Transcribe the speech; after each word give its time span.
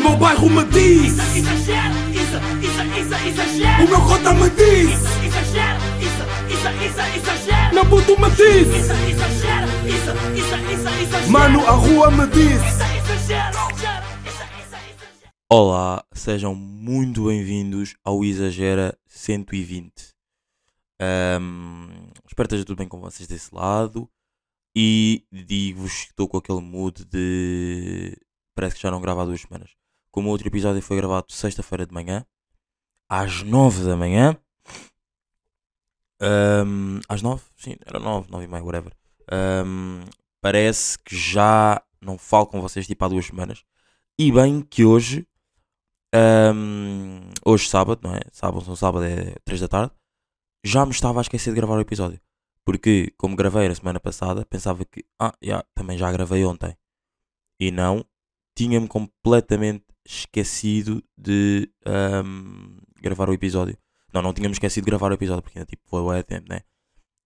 meu 0.00 0.16
bairro 0.16 0.48
me 0.48 0.64
diz 0.64 1.12
Isso, 1.12 1.36
exagero, 1.36 1.94
isso, 2.10 2.38
isso, 2.62 2.82
isso, 2.98 3.28
exagero. 3.28 3.84
O 3.84 3.88
meu 3.88 4.00
cota 4.00 4.34
me 4.34 4.50
diz 4.50 4.90
Isso, 4.90 5.24
exagero, 5.24 5.80
isso, 6.00 6.22
isso, 6.54 6.68
isso, 6.86 7.00
exagero. 7.16 7.74
Meu 7.74 7.86
puto 7.86 8.20
me 8.20 8.30
diz 8.30 8.68
Isso, 8.68 8.92
exagero, 8.92 9.66
isso, 9.86 10.10
isso, 10.36 10.54
isso, 10.72 10.88
exagero. 11.02 11.30
Mano, 11.30 11.66
a 11.66 11.72
rua 11.72 12.10
me 12.10 12.26
diz 12.28 12.60
Isso, 12.62 12.82
exagero, 12.82 13.58
exagero. 13.70 14.10
Olá, 15.52 16.04
sejam 16.12 16.54
muito 16.54 17.26
bem-vindos 17.26 17.96
ao 18.04 18.24
Exagera 18.24 18.96
120. 19.06 19.92
Ahm, 21.00 21.88
espero 22.24 22.48
que 22.48 22.54
esteja 22.54 22.64
tudo 22.64 22.78
bem 22.78 22.88
com 22.88 23.00
vocês 23.00 23.28
desse 23.28 23.52
lado. 23.52 24.08
E 24.76 25.24
digo-vos 25.32 26.04
que 26.04 26.10
estou 26.10 26.28
com 26.28 26.36
aquele 26.36 26.60
mood 26.60 27.04
de. 27.04 28.16
Parece 28.54 28.76
que 28.76 28.82
já 28.82 28.92
não 28.92 29.00
gravo 29.00 29.22
há 29.22 29.24
duas 29.24 29.40
semanas. 29.40 29.79
Como 30.10 30.28
o 30.28 30.32
outro 30.32 30.48
episódio 30.48 30.82
foi 30.82 30.96
gravado 30.96 31.32
sexta-feira 31.32 31.86
de 31.86 31.94
manhã, 31.94 32.24
às 33.08 33.42
nove 33.42 33.84
da 33.84 33.96
manhã. 33.96 34.36
Ahm, 36.20 37.00
às 37.08 37.22
nove? 37.22 37.42
Sim, 37.56 37.76
era 37.86 37.98
nove, 37.98 38.30
nove 38.30 38.44
e 38.44 38.48
meia, 38.48 38.62
whatever. 38.62 38.92
Ahm, 39.30 40.04
parece 40.40 40.98
que 40.98 41.16
já 41.16 41.82
não 42.00 42.18
falo 42.18 42.46
com 42.46 42.60
vocês 42.60 42.86
tipo 42.86 43.04
há 43.04 43.08
duas 43.08 43.26
semanas. 43.26 43.64
E 44.18 44.30
bem 44.32 44.60
que 44.62 44.84
hoje 44.84 45.26
Ahm, 46.12 47.30
hoje 47.44 47.68
sábado, 47.68 48.00
não 48.02 48.14
é? 48.14 48.20
Sábado, 48.32 48.64
são 48.64 48.74
sábado 48.74 49.04
é 49.04 49.36
3 49.44 49.60
da 49.60 49.68
tarde. 49.68 49.92
Já 50.64 50.84
me 50.84 50.92
estava 50.92 51.20
a 51.20 51.22
esquecer 51.22 51.50
de 51.50 51.56
gravar 51.56 51.76
o 51.76 51.80
episódio. 51.80 52.20
Porque, 52.64 53.12
como 53.16 53.36
gravei 53.36 53.68
na 53.68 53.74
semana 53.74 54.00
passada, 54.00 54.44
pensava 54.44 54.84
que, 54.84 55.04
ah, 55.20 55.34
já, 55.42 55.64
também 55.74 55.96
já 55.98 56.10
gravei 56.12 56.44
ontem. 56.44 56.76
E 57.60 57.70
não, 57.70 58.04
tinha-me 58.56 58.88
completamente 58.88 59.84
esquecido 60.10 61.02
de 61.16 61.70
ahm, 61.86 62.76
gravar 63.00 63.28
o 63.28 63.32
episódio. 63.32 63.78
Não, 64.12 64.22
não 64.22 64.34
tinha-me 64.34 64.52
esquecido 64.52 64.84
de 64.84 64.90
gravar 64.90 65.10
o 65.10 65.14
episódio, 65.14 65.42
porque 65.42 65.58
ainda 65.58 65.66
tipo, 65.66 65.82
foi 65.88 66.02
bué 66.02 66.22
tempo, 66.22 66.48
né? 66.48 66.62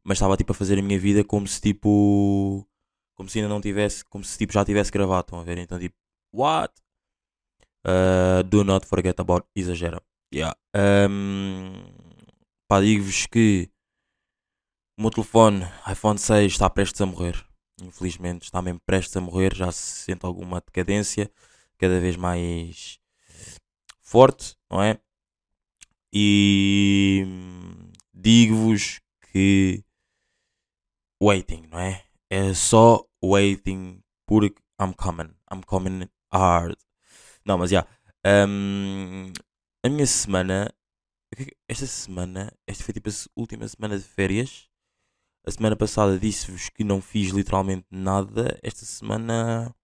Mas 0.04 0.18
estava 0.18 0.36
tipo 0.36 0.52
a 0.52 0.54
fazer 0.54 0.78
a 0.78 0.82
minha 0.82 0.98
vida 0.98 1.24
como 1.24 1.46
se 1.46 1.60
tipo. 1.60 2.66
Como 3.16 3.28
se 3.28 3.38
ainda 3.38 3.48
não 3.48 3.60
tivesse. 3.60 4.04
Como 4.04 4.22
se 4.22 4.36
tipo 4.36 4.52
já 4.52 4.64
tivesse 4.64 4.90
gravado, 4.90 5.22
estão 5.22 5.40
a 5.40 5.44
ver? 5.44 5.58
Então 5.58 5.78
tipo, 5.78 5.96
what? 6.32 6.72
Uh, 7.86 8.42
do 8.44 8.64
not 8.64 8.86
forget 8.86 9.18
about 9.18 9.46
exagera. 9.56 10.00
Yeah. 10.32 10.56
Um, 10.76 11.72
pá, 12.68 12.80
digo-vos 12.80 13.26
que 13.26 13.70
o 14.98 15.02
meu 15.02 15.10
telefone 15.10 15.66
iPhone 15.90 16.18
6 16.18 16.52
está 16.52 16.68
prestes 16.68 17.00
a 17.00 17.06
morrer. 17.06 17.42
Infelizmente, 17.82 18.44
está 18.44 18.60
mesmo 18.60 18.80
prestes 18.86 19.16
a 19.16 19.20
morrer. 19.20 19.54
Já 19.54 19.72
se 19.72 20.04
sente 20.04 20.26
alguma 20.26 20.60
decadência, 20.60 21.30
cada 21.78 22.00
vez 22.00 22.16
mais 22.16 22.98
forte, 24.00 24.56
não 24.70 24.82
é? 24.82 24.98
E 26.12 27.26
digo-vos 28.12 29.00
que 29.32 29.84
waiting, 31.20 31.66
não 31.70 31.78
é? 31.78 32.04
É 32.30 32.54
só 32.54 33.04
waiting 33.22 34.02
porque 34.26 34.62
I'm 34.80 34.92
coming. 34.94 35.34
I'm 35.52 35.62
coming 35.66 36.08
hard. 36.32 36.76
Não, 37.44 37.58
mas 37.58 37.70
já. 37.70 37.86
Hum, 38.26 39.32
a 39.84 39.88
minha 39.88 40.06
semana. 40.06 40.72
Esta 41.68 41.86
semana. 41.86 42.52
Esta 42.66 42.84
foi 42.84 42.94
tipo 42.94 43.08
a 43.10 43.12
última 43.36 43.66
semana 43.68 43.98
de 43.98 44.04
férias. 44.04 44.68
A 45.46 45.50
semana 45.50 45.76
passada 45.76 46.18
disse-vos 46.18 46.68
que 46.68 46.84
não 46.84 47.00
fiz 47.00 47.30
literalmente 47.30 47.86
nada. 47.90 48.58
Esta 48.62 48.84
semana. 48.84 49.74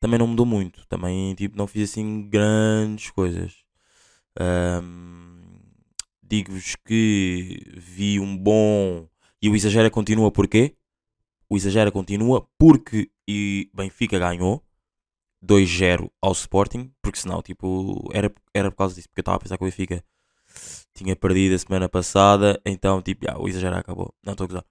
Também 0.00 0.18
não 0.18 0.26
mudou 0.26 0.46
muito. 0.46 0.86
Também 0.88 1.34
tipo, 1.34 1.56
não 1.56 1.66
fiz 1.66 1.90
assim 1.90 2.28
grandes 2.28 3.10
coisas. 3.10 3.64
Hum, 4.40 5.40
Digo-vos 6.22 6.76
que 6.76 7.60
vi 7.76 8.20
um 8.20 8.36
bom. 8.36 9.08
E 9.42 9.48
o 9.48 9.56
Exagera 9.56 9.90
continua 9.90 10.30
porquê? 10.30 10.76
O 11.48 11.56
Exagera 11.56 11.90
continua 11.90 12.46
porque 12.58 13.10
e 13.28 13.70
Benfica 13.74 14.18
ganhou. 14.18 14.64
2-0 15.42 16.10
ao 16.20 16.32
Sporting, 16.32 16.92
porque 17.02 17.18
senão, 17.18 17.42
tipo, 17.42 18.08
era, 18.12 18.30
era 18.54 18.70
por 18.70 18.76
causa 18.76 18.94
disso, 18.94 19.08
porque 19.08 19.20
eu 19.20 19.22
estava 19.22 19.36
a 19.38 19.40
pensar 19.40 19.56
que 19.56 19.64
o 19.64 19.66
Benfica 19.66 20.04
tinha 20.94 21.16
perdido 21.16 21.54
a 21.54 21.58
semana 21.58 21.88
passada, 21.88 22.60
então, 22.64 23.00
tipo, 23.02 23.24
já, 23.24 23.38
o 23.38 23.48
exagero 23.48 23.76
acabou. 23.76 24.14
Não 24.22 24.32
estou 24.32 24.44
a 24.44 24.48
gozar. 24.48 24.64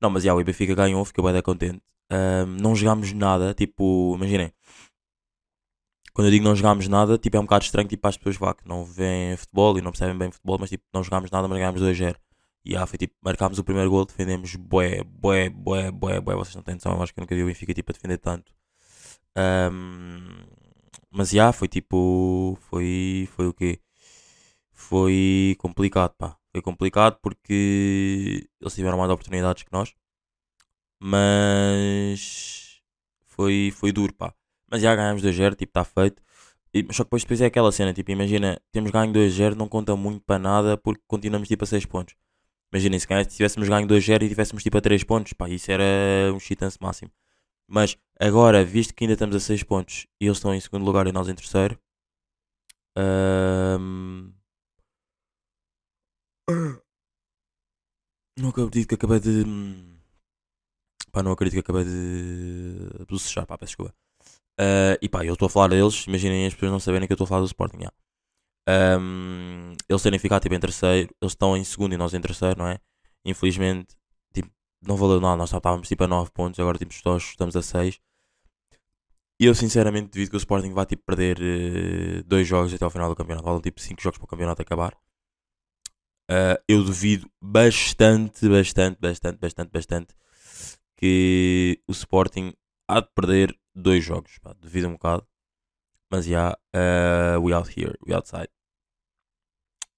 Não, 0.00 0.10
mas 0.10 0.24
já, 0.24 0.34
o 0.34 0.42
Benfica 0.42 0.74
ganhou, 0.74 1.04
fiquei 1.04 1.22
bem 1.24 1.42
contente. 1.42 1.82
Ahm, 2.10 2.56
não 2.60 2.74
jogámos 2.74 3.12
nada, 3.12 3.54
tipo, 3.54 4.14
imaginem. 4.16 4.52
Quando 6.12 6.26
eu 6.28 6.32
digo 6.32 6.44
não 6.44 6.56
jogámos 6.56 6.88
nada, 6.88 7.16
tipo, 7.18 7.36
é 7.36 7.40
um 7.40 7.44
bocado 7.44 7.64
estranho, 7.64 7.88
tipo, 7.88 8.06
as 8.08 8.16
pessoas 8.16 8.36
vá, 8.36 8.52
que 8.54 8.66
não 8.66 8.84
veem 8.84 9.36
futebol 9.36 9.78
e 9.78 9.82
não 9.82 9.92
percebem 9.92 10.18
bem 10.18 10.30
futebol, 10.30 10.58
mas, 10.58 10.70
tipo, 10.70 10.84
não 10.92 11.02
jogámos 11.04 11.30
nada, 11.30 11.46
mas 11.46 11.58
ganhámos 11.58 11.80
2-0. 11.80 12.16
E 12.64 12.72
já, 12.72 12.86
foi, 12.86 12.98
tipo, 12.98 13.14
marcámos 13.22 13.58
o 13.58 13.64
primeiro 13.64 13.90
gol, 13.90 14.04
defendemos 14.04 14.54
bué, 14.56 15.02
bué, 15.04 15.48
bué, 15.48 15.90
bué, 15.92 16.20
bué, 16.20 16.34
vocês 16.34 16.56
não 16.56 16.62
têm 16.62 16.74
noção, 16.74 16.92
eu 16.92 17.02
acho 17.02 17.14
que 17.14 17.20
eu 17.20 17.22
nunca 17.22 17.34
vi 17.34 17.42
o 17.42 17.46
Benfica, 17.46 17.72
tipo, 17.74 17.92
a 17.92 17.94
defender 17.94 18.18
tanto. 18.18 18.52
Ahm, 19.36 20.46
mas 21.10 21.30
já 21.30 21.52
foi 21.52 21.68
tipo. 21.68 22.58
Foi. 22.62 23.28
Foi 23.32 23.46
o 23.48 23.54
quê? 23.54 23.80
Foi 24.72 25.56
complicado, 25.58 26.12
pá. 26.18 26.36
Foi 26.52 26.62
complicado 26.62 27.18
porque 27.22 28.48
eles 28.60 28.74
tiveram 28.74 28.98
mais 28.98 29.10
oportunidades 29.10 29.62
que 29.62 29.72
nós. 29.72 29.94
Mas. 31.00 32.80
Foi, 33.26 33.70
foi 33.74 33.92
duro, 33.92 34.12
pá. 34.14 34.34
Mas 34.70 34.82
já 34.82 34.94
ganhámos 34.94 35.22
2-0, 35.22 35.54
tipo, 35.56 35.70
está 35.70 35.84
feito. 35.84 36.22
E, 36.74 36.82
só 36.92 37.04
que 37.04 37.08
depois, 37.08 37.22
depois 37.22 37.40
é 37.40 37.46
aquela 37.46 37.72
cena, 37.72 37.92
tipo, 37.94 38.10
imagina, 38.10 38.60
temos 38.72 38.90
ganho 38.90 39.12
2-0, 39.12 39.54
não 39.54 39.68
conta 39.68 39.96
muito 39.96 40.20
para 40.24 40.38
nada 40.38 40.76
porque 40.76 41.02
continuamos 41.06 41.48
tipo 41.48 41.64
a 41.64 41.66
6 41.66 41.86
pontos. 41.86 42.14
Imaginem, 42.72 42.98
se, 43.00 43.06
tivéssemos 43.28 43.68
ganho 43.68 43.86
2-0 43.88 44.22
e 44.24 44.28
tivéssemos 44.28 44.62
tipo 44.62 44.76
a 44.78 44.80
3 44.80 45.02
pontos, 45.04 45.32
pá, 45.32 45.48
isso 45.48 45.70
era 45.72 45.84
um 46.34 46.40
chitance 46.40 46.78
máximo. 46.80 47.10
Mas 47.68 47.96
agora, 48.20 48.64
visto 48.64 48.94
que 48.94 49.04
ainda 49.04 49.14
estamos 49.14 49.36
a 49.36 49.40
6 49.40 49.62
pontos 49.62 50.06
e 50.20 50.26
eles 50.26 50.38
estão 50.38 50.54
em 50.54 50.60
segundo 50.60 50.84
lugar 50.84 51.06
e 51.06 51.12
nós 51.12 51.28
em 51.28 51.34
terceiro. 51.34 51.78
ahm, 52.96 54.32
Não 58.38 58.48
acredito 58.50 58.88
que 58.88 58.94
acabei 58.94 59.20
de. 59.20 59.44
Pá, 61.12 61.22
não 61.22 61.32
acredito 61.32 61.54
que 61.54 61.60
acabei 61.60 61.84
de. 61.84 63.04
bocejar, 63.08 63.46
pá, 63.46 63.56
peço 63.58 63.70
desculpa. 63.70 63.94
Ah, 64.58 64.98
e 65.00 65.08
pá, 65.08 65.24
eu 65.24 65.34
estou 65.34 65.46
a 65.46 65.50
falar 65.50 65.68
deles, 65.68 66.04
imaginem 66.06 66.46
as 66.46 66.54
pessoas 66.54 66.72
não 66.72 66.80
saberem 66.80 67.06
que 67.06 67.12
eu 67.12 67.14
estou 67.14 67.24
a 67.24 67.28
falar 67.28 67.40
do 67.42 67.46
Sporting. 67.46 67.82
já. 67.82 67.92
Ahm, 68.68 69.74
eles 69.88 70.02
terem 70.02 70.18
ficado 70.18 70.42
tipo 70.42 70.54
em 70.54 70.60
terceiro, 70.60 71.10
eles 71.22 71.32
estão 71.32 71.56
em 71.56 71.64
segundo 71.64 71.94
e 71.94 71.96
nós 71.96 72.12
em 72.14 72.20
terceiro, 72.20 72.58
não 72.58 72.68
é? 72.68 72.78
Infelizmente, 73.24 73.96
tipo, 74.34 74.50
não 74.82 74.96
valeu 74.96 75.20
nada, 75.20 75.36
nós 75.36 75.52
estávamos 75.52 75.88
tipo 75.88 76.04
a 76.04 76.08
9 76.08 76.30
pontos, 76.32 76.60
agora 76.60 76.78
tipo, 76.78 76.92
estamos 76.92 77.56
a 77.56 77.62
6. 77.62 78.00
E 79.40 79.44
eu 79.46 79.54
sinceramente 79.54 80.10
devido 80.10 80.30
que 80.30 80.36
o 80.36 80.38
Sporting 80.38 80.72
vai 80.72 80.84
tipo 80.86 81.02
perder 81.04 81.38
eh, 81.40 82.22
dois 82.26 82.46
jogos 82.46 82.74
até 82.74 82.84
ao 82.84 82.90
final 82.90 83.08
do 83.08 83.16
campeonato, 83.16 83.44
faltam 83.44 83.62
tipo 83.62 83.80
5 83.80 84.02
jogos 84.02 84.18
para 84.18 84.24
o 84.26 84.28
campeonato 84.28 84.62
acabar. 84.62 84.96
Ah, 86.30 86.60
eu 86.68 86.84
duvido 86.84 87.30
bastante, 87.40 88.48
bastante, 88.48 88.98
bastante, 89.00 89.38
bastante, 89.38 89.70
bastante 89.70 90.14
que 90.98 91.80
o 91.86 91.92
Sporting 91.92 92.52
há 92.88 93.00
de 93.00 93.08
perder 93.14 93.56
dois 93.74 94.04
jogos. 94.04 94.38
Pá, 94.40 94.52
duvido 94.54 94.88
um 94.88 94.92
bocado. 94.92 95.26
Mas 96.10 96.26
já, 96.26 96.58
yeah, 96.74 97.38
we 97.40 97.52
out 97.54 97.70
here, 97.70 97.96
we 98.06 98.14
outside. 98.14 98.48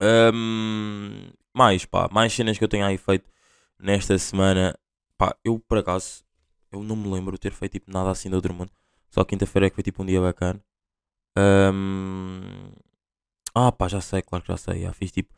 Ahm, 0.00 1.30
mais, 1.54 1.84
pá, 1.84 2.08
mais 2.12 2.32
cenas 2.32 2.58
que 2.58 2.64
eu 2.64 2.68
tenho 2.68 2.84
aí 2.86 2.98
feito 2.98 3.30
nesta 3.78 4.18
semana. 4.18 4.78
Pá, 5.16 5.36
eu 5.44 5.58
por 5.58 5.78
acaso, 5.78 6.24
eu 6.72 6.82
não 6.82 6.96
me 6.96 7.08
lembro 7.08 7.32
de 7.34 7.40
ter 7.40 7.52
feito 7.52 7.72
tipo, 7.72 7.90
nada 7.92 8.10
assim 8.10 8.28
do 8.30 8.36
outro 8.36 8.52
mundo. 8.54 8.72
Só 9.10 9.24
quinta-feira 9.24 9.66
é 9.66 9.70
que 9.70 9.76
foi 9.76 9.84
tipo 9.84 10.02
um 10.02 10.06
dia 10.06 10.20
bacana. 10.20 10.62
Ahm, 11.36 12.72
ah, 13.54 13.72
pá, 13.72 13.88
já 13.88 14.00
sei, 14.00 14.22
claro 14.22 14.44
que 14.44 14.52
já 14.52 14.56
sei. 14.58 14.82
Já 14.82 14.92
fiz 14.92 15.10
tipo, 15.12 15.34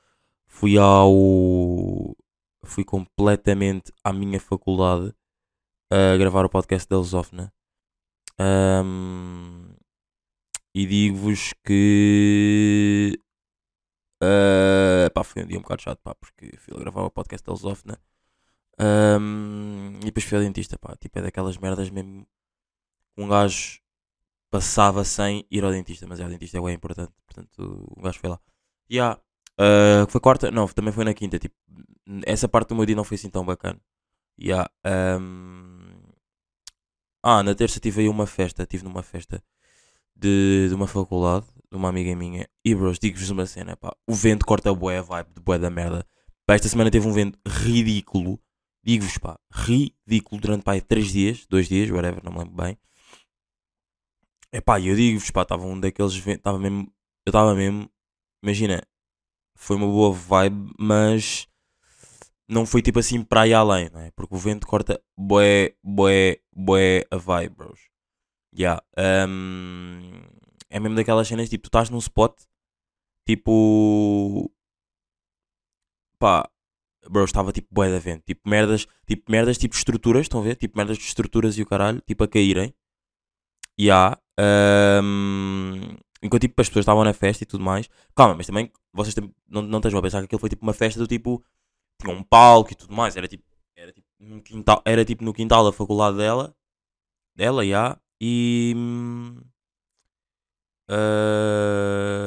fui 0.47 0.79
ao. 0.79 2.17
Fui 2.65 2.85
completamente 2.85 3.93
à 4.05 4.13
minha 4.13 4.41
faculdade 4.41 5.15
a 5.93 6.17
gravar 6.17 6.45
o 6.47 6.49
podcast 6.49 6.89
da 6.89 6.97
Lusófona. 6.97 7.53
Ahm, 8.39 9.75
e 10.75 10.87
digo-vos 10.87 11.53
que. 11.65 13.19
ah, 14.23 15.11
pá, 15.15 15.23
foi 15.25 15.43
um 15.45 15.47
dia 15.47 15.59
um 15.59 15.63
bocado 15.63 15.83
chato, 15.83 16.01
pá, 16.03 16.15
porque 16.15 16.57
fui 16.59 16.75
a 16.75 16.81
gravar 16.81 17.03
o 17.03 17.11
podcast 17.11 17.45
da 17.45 17.53
Lusófona. 17.53 18.01
Ahm, 18.79 19.97
e 20.03 20.07
depois 20.07 20.25
fui 20.25 20.39
ao 20.39 20.45
dentista, 20.45 20.79
pá. 20.79 20.97
Tipo, 20.97 21.19
é 21.19 21.23
daquelas 21.23 21.59
merdas 21.59 21.91
mesmo. 21.91 22.27
Um 23.17 23.29
gajo 23.29 23.81
passava 24.51 25.05
sem 25.05 25.47
ir 25.51 25.65
ao 25.65 25.71
dentista, 25.73 26.07
mas 26.07 26.21
é, 26.21 26.27
o 26.27 26.29
dentista 26.29 26.59
é 26.59 26.61
bem 26.63 26.75
importante, 26.75 27.13
portanto 27.27 27.85
o 27.97 28.03
gajo 28.03 28.19
foi 28.21 28.31
lá. 28.31 28.41
E 28.89 29.01
há, 29.01 29.19
ah, 29.59 30.07
foi 30.09 30.21
quarta? 30.21 30.51
Não, 30.51 30.67
também 30.69 30.93
foi 30.93 31.05
na 31.05 31.15
quinta. 31.15 31.39
Tipo, 31.39 31.55
essa 32.27 32.49
parte 32.49 32.71
do 32.71 32.77
meu 32.77 32.87
dia 32.87 32.97
não 32.97 33.05
foi 33.05 33.17
assim 33.17 33.31
tão 33.31 33.45
bacana. 33.45 33.81
Há, 34.41 34.71
ahm, 34.85 35.82
ah, 37.23 37.43
na 37.43 37.55
terça 37.55 37.79
tive 37.81 38.03
aí 38.03 38.09
uma 38.09 38.27
festa, 38.27 38.63
estive 38.65 38.85
numa 38.85 39.03
festa 39.03 39.43
de, 40.17 40.67
de 40.69 40.75
uma 40.75 40.87
faculdade, 40.87 41.47
de 41.71 41.77
uma 41.77 41.89
amiga 41.89 42.15
minha. 42.17 42.49
E 42.65 42.75
bros, 42.75 42.99
digo-vos 42.99 43.31
uma 43.31 43.47
cena, 43.47 43.77
pá. 43.77 43.95
O 44.07 44.15
vento 44.15 44.45
corta 44.47 44.75
bué 44.75 44.99
a 44.99 45.03
vibe 45.03 45.35
de 45.35 45.41
bué 45.41 45.59
da 45.59 45.71
merda. 45.71 46.07
Pá, 46.47 46.55
esta 46.55 46.69
semana 46.69 46.91
teve 46.91 47.07
um 47.07 47.13
vento 47.13 47.39
ridículo. 47.47 48.41
Digo-vos, 48.85 49.19
pá, 49.19 49.39
ridículo 49.53 50.41
durante, 50.41 50.65
pá, 50.65 50.81
3 50.81 51.13
dias, 51.13 51.47
2 51.49 51.69
dias, 51.69 51.91
whatever, 51.91 52.23
não 52.25 52.33
me 52.33 52.39
lembro 52.41 52.55
bem. 52.55 52.77
É 54.51 54.61
pá, 54.61 54.81
eu 54.81 54.95
digo-vos, 54.97 55.31
pá, 55.31 55.43
estava 55.43 55.65
um 55.65 55.79
daqueles 55.79 56.15
ventos, 56.17 56.41
estava 56.41 56.59
mesmo, 56.59 56.93
eu 57.25 57.31
estava 57.31 57.55
mesmo, 57.55 57.89
imagina, 58.43 58.83
foi 59.55 59.77
uma 59.77 59.87
boa 59.87 60.13
vibe, 60.13 60.75
mas 60.79 61.49
não 62.49 62.67
foi 62.67 62.83
tipo 62.83 62.99
assim 62.99 63.23
para 63.23 63.43
aí 63.43 63.55
além, 63.55 63.89
não 63.91 64.01
é? 64.01 64.11
Porque 64.11 64.35
o 64.35 64.39
vento 64.39 64.67
corta 64.67 65.01
bué, 65.17 65.75
bué, 65.83 66.42
bué 66.55 67.07
a 67.11 67.17
vibe, 67.17 67.55
bros. 67.57 67.81
Yeah. 68.57 68.83
Um, 69.29 70.23
é 70.71 70.79
mesmo 70.81 70.97
daquelas 70.97 71.29
cenas, 71.29 71.49
tipo, 71.49 71.65
tu 71.65 71.69
estás 71.69 71.91
num 71.91 71.99
spot, 71.99 72.35
tipo, 73.27 74.51
pá, 76.19 76.49
bro, 77.11 77.25
estava 77.25 77.53
tipo 77.53 77.69
bué 77.71 77.91
da 77.91 77.99
vento, 77.99 78.25
tipo 78.25 78.49
merdas, 78.49 78.87
tipo 79.07 79.31
merdas, 79.31 79.59
tipo 79.59 79.75
estruturas, 79.75 80.23
estão 80.23 80.41
a 80.41 80.45
ver? 80.45 80.57
Tipo 80.57 80.77
merdas 80.77 80.99
de 80.99 81.05
estruturas 81.05 81.59
e 81.59 81.63
o 81.63 81.67
caralho, 81.67 82.01
tipo 82.03 82.25
a 82.25 82.29
caírem. 82.29 82.75
E 83.79 83.91
há, 83.91 84.19
um, 85.03 85.97
enquanto 86.23 86.43
tipo 86.43 86.61
as 86.61 86.69
pessoas 86.69 86.85
estavam 86.85 87.05
na 87.05 87.13
festa 87.15 87.43
e 87.45 87.47
tudo 87.47 87.65
mais. 87.65 87.89
Calma, 88.15 88.35
mas 88.35 88.47
também 88.47 88.71
vocês 88.93 89.15
não, 89.49 89.63
não 89.63 89.79
estejam 89.79 89.99
a 89.99 90.03
pensar 90.03 90.19
que 90.21 90.27
aquilo 90.27 90.39
foi 90.41 90.51
tipo 90.51 90.63
uma 90.63 90.73
festa 90.73 91.01
do 91.01 91.07
tipo, 91.07 91.43
tinha 92.01 92.15
um 92.15 92.23
palco 92.23 92.73
e 92.73 92.75
tudo 92.77 92.95
mais, 92.95 93.17
era 93.17 93.29
tipo, 93.29 93.45
no 94.23 94.41
quintal, 94.43 94.83
era 94.85 95.05
tipo 95.05 95.25
no 95.25 95.35
quintal 95.35 95.65
da 95.65 95.73
faculdade 95.73 96.17
dela, 96.17 96.55
dela, 97.37 97.67
já, 97.67 97.99
e. 98.21 98.75
ah, 100.89 102.23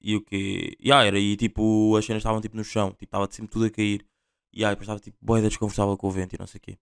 e 0.00 0.16
o 0.16 0.22
que? 0.22 0.76
Yeah, 0.80 1.06
era 1.06 1.18
e 1.18 1.36
tipo, 1.36 1.96
as 1.96 2.04
cenas 2.04 2.20
estavam 2.22 2.40
tipo 2.40 2.56
no 2.56 2.64
chão, 2.64 2.90
tipo, 2.90 3.04
estava 3.04 3.28
sempre 3.30 3.52
tudo 3.52 3.66
a 3.66 3.70
cair. 3.70 4.04
E 4.52 4.60
yeah, 4.60 4.74
depois 4.74 4.84
estava 4.86 5.00
tipo, 5.00 5.16
boeda 5.20 5.48
desconfortável 5.48 5.96
com 5.96 6.08
o 6.08 6.10
vento 6.10 6.34
e 6.34 6.38
não 6.38 6.46
sei 6.46 6.58
o 6.58 6.62
quê. 6.62 6.78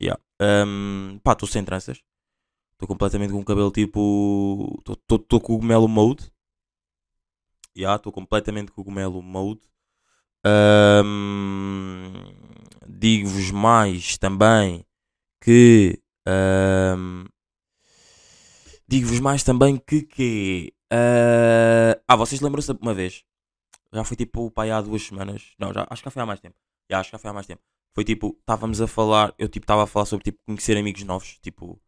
Yeah. 0.00 0.20
Um, 0.40 1.18
pá, 1.22 1.32
estou 1.32 1.48
sem 1.48 1.64
tranças. 1.64 2.02
Estou 2.72 2.88
completamente 2.88 3.32
com 3.32 3.40
o 3.40 3.44
cabelo 3.44 3.70
tipo. 3.70 4.82
Estou 4.88 5.40
cogumelo 5.40 5.88
mode. 5.88 6.32
Já, 7.76 7.96
estou 7.96 8.12
completamente 8.12 8.72
cogumelo 8.72 9.22
mode. 9.22 9.60
Um, 10.46 12.12
Digo-vos 12.86 13.50
mais 13.50 14.18
também 14.18 14.84
que. 15.40 15.98
um, 16.26 17.24
Digo-vos 18.88 19.20
mais 19.20 19.42
também 19.42 19.76
que 19.76 20.02
que. 20.02 20.72
ah, 20.92 21.98
ah, 22.08 22.16
vocês 22.16 22.40
lembram-se 22.40 22.72
uma 22.72 22.94
vez? 22.94 23.24
Já 23.92 24.04
foi 24.04 24.16
tipo 24.16 24.50
pai 24.50 24.70
há 24.70 24.80
duas 24.80 25.02
semanas. 25.02 25.52
Não, 25.58 25.72
já, 25.72 25.86
acho 25.90 26.02
que 26.02 26.06
já 26.06 26.10
foi 26.10 26.22
há 26.22 26.26
mais 26.26 26.40
tempo. 26.40 26.56
Já, 26.90 27.00
acho 27.00 27.10
que 27.10 27.12
já 27.16 27.18
foi 27.18 27.30
há 27.30 27.32
mais 27.34 27.46
tempo. 27.46 27.62
Foi 27.94 28.04
tipo, 28.04 28.36
estávamos 28.40 28.80
a 28.80 28.86
falar. 28.86 29.34
Eu 29.38 29.48
tipo 29.48 29.64
estava 29.64 29.84
a 29.84 29.86
falar 29.86 30.06
sobre 30.06 30.24
tipo 30.24 30.38
conhecer 30.46 30.76
amigos 30.76 31.02
novos. 31.04 31.38
Tipo, 31.40 31.80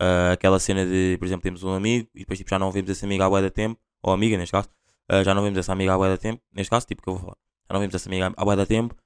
ah, 0.00 0.32
aquela 0.32 0.58
cena 0.58 0.84
de, 0.86 1.16
por 1.18 1.26
exemplo, 1.26 1.42
temos 1.42 1.62
um 1.64 1.72
amigo 1.72 2.08
e 2.14 2.20
depois 2.20 2.38
tipo, 2.38 2.50
já 2.50 2.58
não 2.58 2.70
vemos 2.72 2.90
esse 2.90 3.04
amigo 3.04 3.22
há 3.22 3.28
bué 3.30 3.42
da 3.42 3.50
tempo. 3.50 3.80
Ou 4.02 4.12
amiga, 4.12 4.36
neste 4.36 4.52
caso. 4.52 4.68
Ah, 5.08 5.22
já 5.24 5.34
não 5.34 5.42
vemos 5.42 5.58
essa 5.58 5.72
amiga 5.72 5.94
há 5.94 5.98
bué 5.98 6.10
da 6.10 6.18
tempo. 6.18 6.42
Neste 6.52 6.70
caso, 6.70 6.86
tipo, 6.86 7.02
que 7.02 7.08
eu 7.08 7.14
vou 7.14 7.22
falar. 7.22 7.47
Já 7.68 7.74
não 7.74 7.80
vemos 7.80 7.94
essa 7.94 8.08
amiga 8.08 8.32
há 8.36 8.44
bué 8.44 8.56
da 8.56 8.66
tempo. 8.66 8.96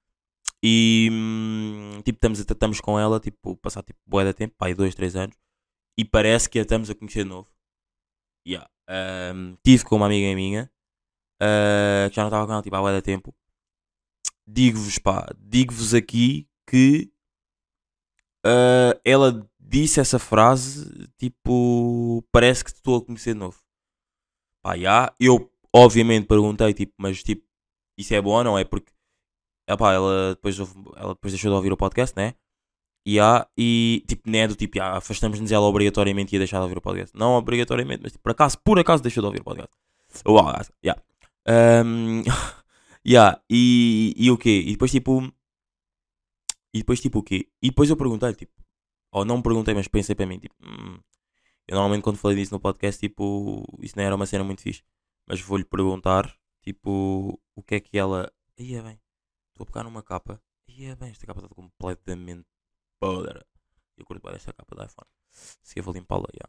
E 0.62 1.08
hum, 1.10 2.00
tipo, 2.04 2.16
estamos, 2.16 2.38
estamos 2.38 2.80
com 2.80 2.98
ela, 2.98 3.18
tipo, 3.18 3.56
passar 3.56 3.82
tipo 3.82 3.98
bué 4.06 4.24
da 4.24 4.32
tempo, 4.32 4.54
pai, 4.56 4.74
dois, 4.74 4.94
três 4.94 5.16
anos. 5.16 5.36
E 5.98 6.04
parece 6.04 6.48
que 6.48 6.58
a 6.58 6.62
estamos 6.62 6.88
a 6.90 6.94
conhecer 6.94 7.24
de 7.24 7.30
novo. 7.30 7.48
Yeah. 8.46 8.68
Um, 9.34 9.56
tive 9.64 9.84
com 9.84 9.96
uma 9.96 10.06
amiga 10.06 10.34
minha 10.34 10.70
ah, 11.40 12.08
que 12.08 12.16
já 12.16 12.22
não 12.22 12.28
estava 12.28 12.46
com 12.46 12.52
ela 12.52 12.62
tipo, 12.62 12.76
há 12.76 12.80
bué 12.80 12.92
da 12.92 13.02
tempo. 13.02 13.34
Digo-vos, 14.46 14.98
pá, 14.98 15.26
digo-vos 15.38 15.94
aqui 15.94 16.48
que 16.68 17.12
ah, 18.44 18.98
ela 19.04 19.48
disse 19.58 20.00
essa 20.00 20.18
frase, 20.18 21.08
tipo, 21.18 22.24
parece 22.30 22.64
que 22.64 22.70
estou 22.70 22.96
a 22.98 23.04
conhecer 23.04 23.32
de 23.34 23.40
novo. 23.40 23.60
Pá, 24.62 24.76
já, 24.76 25.12
eu 25.18 25.50
obviamente 25.74 26.26
perguntei, 26.26 26.72
tipo, 26.74 26.92
mas 26.98 27.22
tipo, 27.22 27.44
isso 28.02 28.14
é 28.14 28.20
bom 28.20 28.32
ou 28.32 28.44
não? 28.44 28.58
É 28.58 28.64
porque, 28.64 28.92
epá, 29.68 29.92
ela 29.92 30.34
depois, 30.34 30.58
ela 30.96 31.14
depois 31.14 31.32
deixou 31.32 31.50
de 31.50 31.56
ouvir 31.56 31.72
o 31.72 31.76
podcast, 31.76 32.16
né? 32.16 32.34
E 33.04 33.18
há, 33.18 33.48
e 33.58 34.04
tipo, 34.06 34.30
não 34.30 34.38
é 34.38 34.48
do 34.48 34.54
tipo, 34.54 34.80
ah, 34.80 34.98
afastamos-nos 34.98 35.50
ela 35.50 35.66
obrigatoriamente 35.66 36.34
e 36.34 36.38
deixar 36.38 36.58
de 36.58 36.64
ouvir 36.64 36.78
o 36.78 36.80
podcast. 36.80 37.16
Não 37.16 37.32
obrigatoriamente, 37.32 38.00
mas 38.02 38.12
tipo, 38.12 38.22
por 38.22 38.30
acaso, 38.32 38.58
por 38.60 38.78
acaso 38.78 39.02
deixou 39.02 39.22
de 39.22 39.26
ouvir 39.26 39.40
o 39.40 39.44
podcast. 39.44 39.74
Uau, 40.26 40.52
yeah. 40.84 41.02
Um, 41.84 42.22
yeah. 43.06 43.40
E, 43.50 44.14
e 44.16 44.30
o 44.30 44.38
quê? 44.38 44.62
E 44.66 44.72
depois 44.72 44.90
tipo. 44.90 45.32
E 46.74 46.78
depois 46.78 47.00
tipo 47.00 47.18
o 47.18 47.22
quê? 47.22 47.48
E 47.60 47.68
depois 47.70 47.90
eu 47.90 47.96
perguntei, 47.96 48.34
tipo, 48.34 48.52
ou 49.12 49.24
não 49.24 49.42
perguntei, 49.42 49.74
mas 49.74 49.88
pensei 49.88 50.14
para 50.14 50.26
mim, 50.26 50.38
tipo, 50.38 50.54
hum, 50.62 50.98
eu 51.68 51.74
normalmente 51.74 52.02
quando 52.02 52.16
falei 52.16 52.36
disso 52.36 52.54
no 52.54 52.60
podcast, 52.60 53.00
tipo, 53.00 53.64
isso 53.80 53.94
não 53.96 54.04
era 54.04 54.14
uma 54.14 54.26
cena 54.26 54.44
muito 54.44 54.62
fixe. 54.62 54.82
Mas 55.28 55.40
vou-lhe 55.40 55.64
perguntar, 55.64 56.34
tipo, 56.62 57.40
o 57.54 57.62
que 57.62 57.76
é 57.76 57.80
que 57.80 57.98
ela. 57.98 58.32
Ia 58.58 58.82
bem, 58.82 59.00
estou 59.50 59.64
a 59.64 59.66
pegar 59.66 59.84
numa 59.84 60.02
capa. 60.02 60.40
Ia 60.68 60.96
bem, 60.96 61.10
esta 61.10 61.26
capa 61.26 61.40
está 61.40 61.54
completamente 61.54 62.46
podre. 62.98 63.44
Eu 63.96 64.06
curto 64.06 64.22
bem 64.22 64.32
desta 64.32 64.52
capa 64.52 64.74
do 64.74 64.84
iPhone. 64.84 65.08
Se 65.30 65.78
eu 65.78 65.82
vou 65.84 65.94
limpá-la, 65.94 66.26
já. 66.34 66.48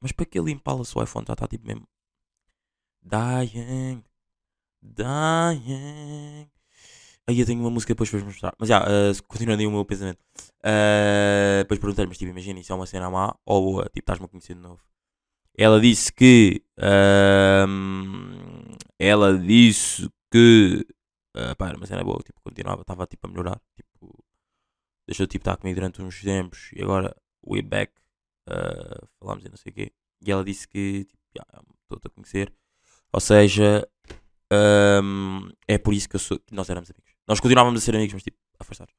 Mas 0.00 0.12
para 0.12 0.26
que 0.26 0.40
limpá-la 0.40 0.84
se 0.84 0.96
o 0.98 1.02
iPhone 1.02 1.26
já 1.26 1.34
está 1.34 1.46
tipo 1.46 1.66
mesmo. 1.66 1.86
Dying. 3.02 4.04
Dying. 4.82 6.50
Aí 7.26 7.38
eu 7.38 7.46
tenho 7.46 7.60
uma 7.60 7.70
música 7.70 7.94
depois 7.94 8.10
para 8.10 8.18
vos 8.18 8.26
mostrar. 8.28 8.54
Mas 8.58 8.68
já, 8.68 8.80
eh, 8.80 9.12
continuando 9.28 9.60
aí 9.60 9.66
o 9.66 9.70
meu 9.70 9.84
pensamento. 9.84 10.18
Eh, 10.64 11.58
depois 11.62 11.78
perguntei 11.80 12.06
mas 12.06 12.18
tipo, 12.18 12.30
imagina, 12.30 12.60
isso 12.60 12.72
é 12.72 12.76
uma 12.76 12.86
cena 12.86 13.10
má 13.10 13.34
ou 13.46 13.62
boa? 13.72 13.84
Tipo, 13.84 14.00
estás-me 14.00 14.26
a 14.26 14.28
conhecer 14.28 14.54
de 14.54 14.60
novo. 14.60 14.82
Ela 15.60 15.78
disse 15.78 16.10
que. 16.10 16.64
ela 18.98 19.38
disse 19.38 20.08
que. 20.32 20.86
ah, 21.36 21.54
pá, 21.54 21.68
era 21.68 21.76
uma 21.76 21.86
cena 21.86 22.02
boa. 22.02 22.18
Tipo, 22.24 22.40
continuava, 22.42 22.80
estava 22.80 23.06
tipo 23.06 23.26
a 23.26 23.30
melhorar. 23.30 23.60
Tipo, 23.76 24.24
deixou 25.06 25.26
tipo 25.26 25.42
estar 25.42 25.58
comigo 25.58 25.78
durante 25.78 26.00
uns 26.00 26.22
tempos 26.22 26.70
e 26.72 26.82
agora 26.82 27.14
we 27.46 27.60
back. 27.60 27.92
ah, 28.48 29.06
falámos 29.18 29.44
e 29.44 29.50
não 29.50 29.58
sei 29.58 29.70
o 29.70 29.74
quê. 29.74 29.92
E 30.22 30.32
ela 30.32 30.42
disse 30.42 30.66
que. 30.66 31.04
Tipo, 31.04 31.22
já, 31.36 31.44
estou-te 31.82 32.06
a 32.06 32.10
conhecer. 32.10 32.50
Ou 33.12 33.20
seja, 33.20 33.86
ahm, 34.50 35.50
é 35.68 35.76
por 35.76 35.92
isso 35.92 36.08
que, 36.08 36.16
eu 36.16 36.20
sou, 36.20 36.40
nós 36.50 36.70
éramos 36.70 36.90
amigos. 36.90 37.12
Nós 37.28 37.38
continuávamos 37.38 37.82
a 37.82 37.84
ser 37.84 37.94
amigos, 37.94 38.14
mas 38.14 38.22
tipo, 38.22 38.38
afastados. 38.58 38.94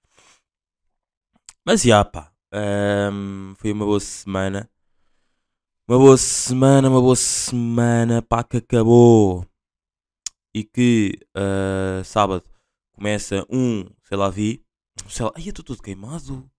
Mas 1.66 1.82
já, 1.82 2.06
pá. 2.06 2.32
ahm, 2.54 3.56
foi 3.56 3.72
uma 3.72 3.86
boa 3.86 4.00
semana. 4.00 4.70
Uma 5.92 6.00
boa 6.00 6.16
semana, 6.16 6.88
uma 6.88 7.02
boa 7.02 7.18
semana, 7.18 8.22
pá, 8.22 8.46
que 8.46 8.56
acabou. 8.56 9.46
E 10.56 10.64
que 10.64 11.20
ah, 11.36 12.02
sábado 12.06 12.46
começa 12.94 13.46
um, 13.50 13.84
sei 14.06 14.18
lá, 14.18 14.30
vi. 14.30 14.64
Sei 15.10 15.26
lá, 15.26 15.34
ai, 15.36 15.44
eu 15.44 15.50
estou 15.50 15.66
todo 15.66 15.82
queimado. 15.84 16.50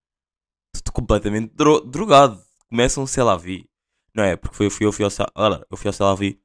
Estou 0.76 0.92
completamente 0.92 1.50
dro- 1.54 1.80
drogado. 1.80 2.44
Começa 2.68 3.00
um, 3.00 3.06
sei 3.06 3.22
lá, 3.22 3.34
vi. 3.34 3.66
Não 4.14 4.22
é? 4.22 4.36
Porque 4.36 4.54
foi, 4.54 4.66
eu 4.66 4.70
fui, 4.70 4.84
eu 4.84 4.92
fui 4.92 5.02
ao, 5.06 5.10
olha, 5.34 5.66
eu 5.70 5.78
fui 5.78 5.88
ao 5.88 5.94
sei 5.94 6.04
lá, 6.04 6.14
vi 6.14 6.38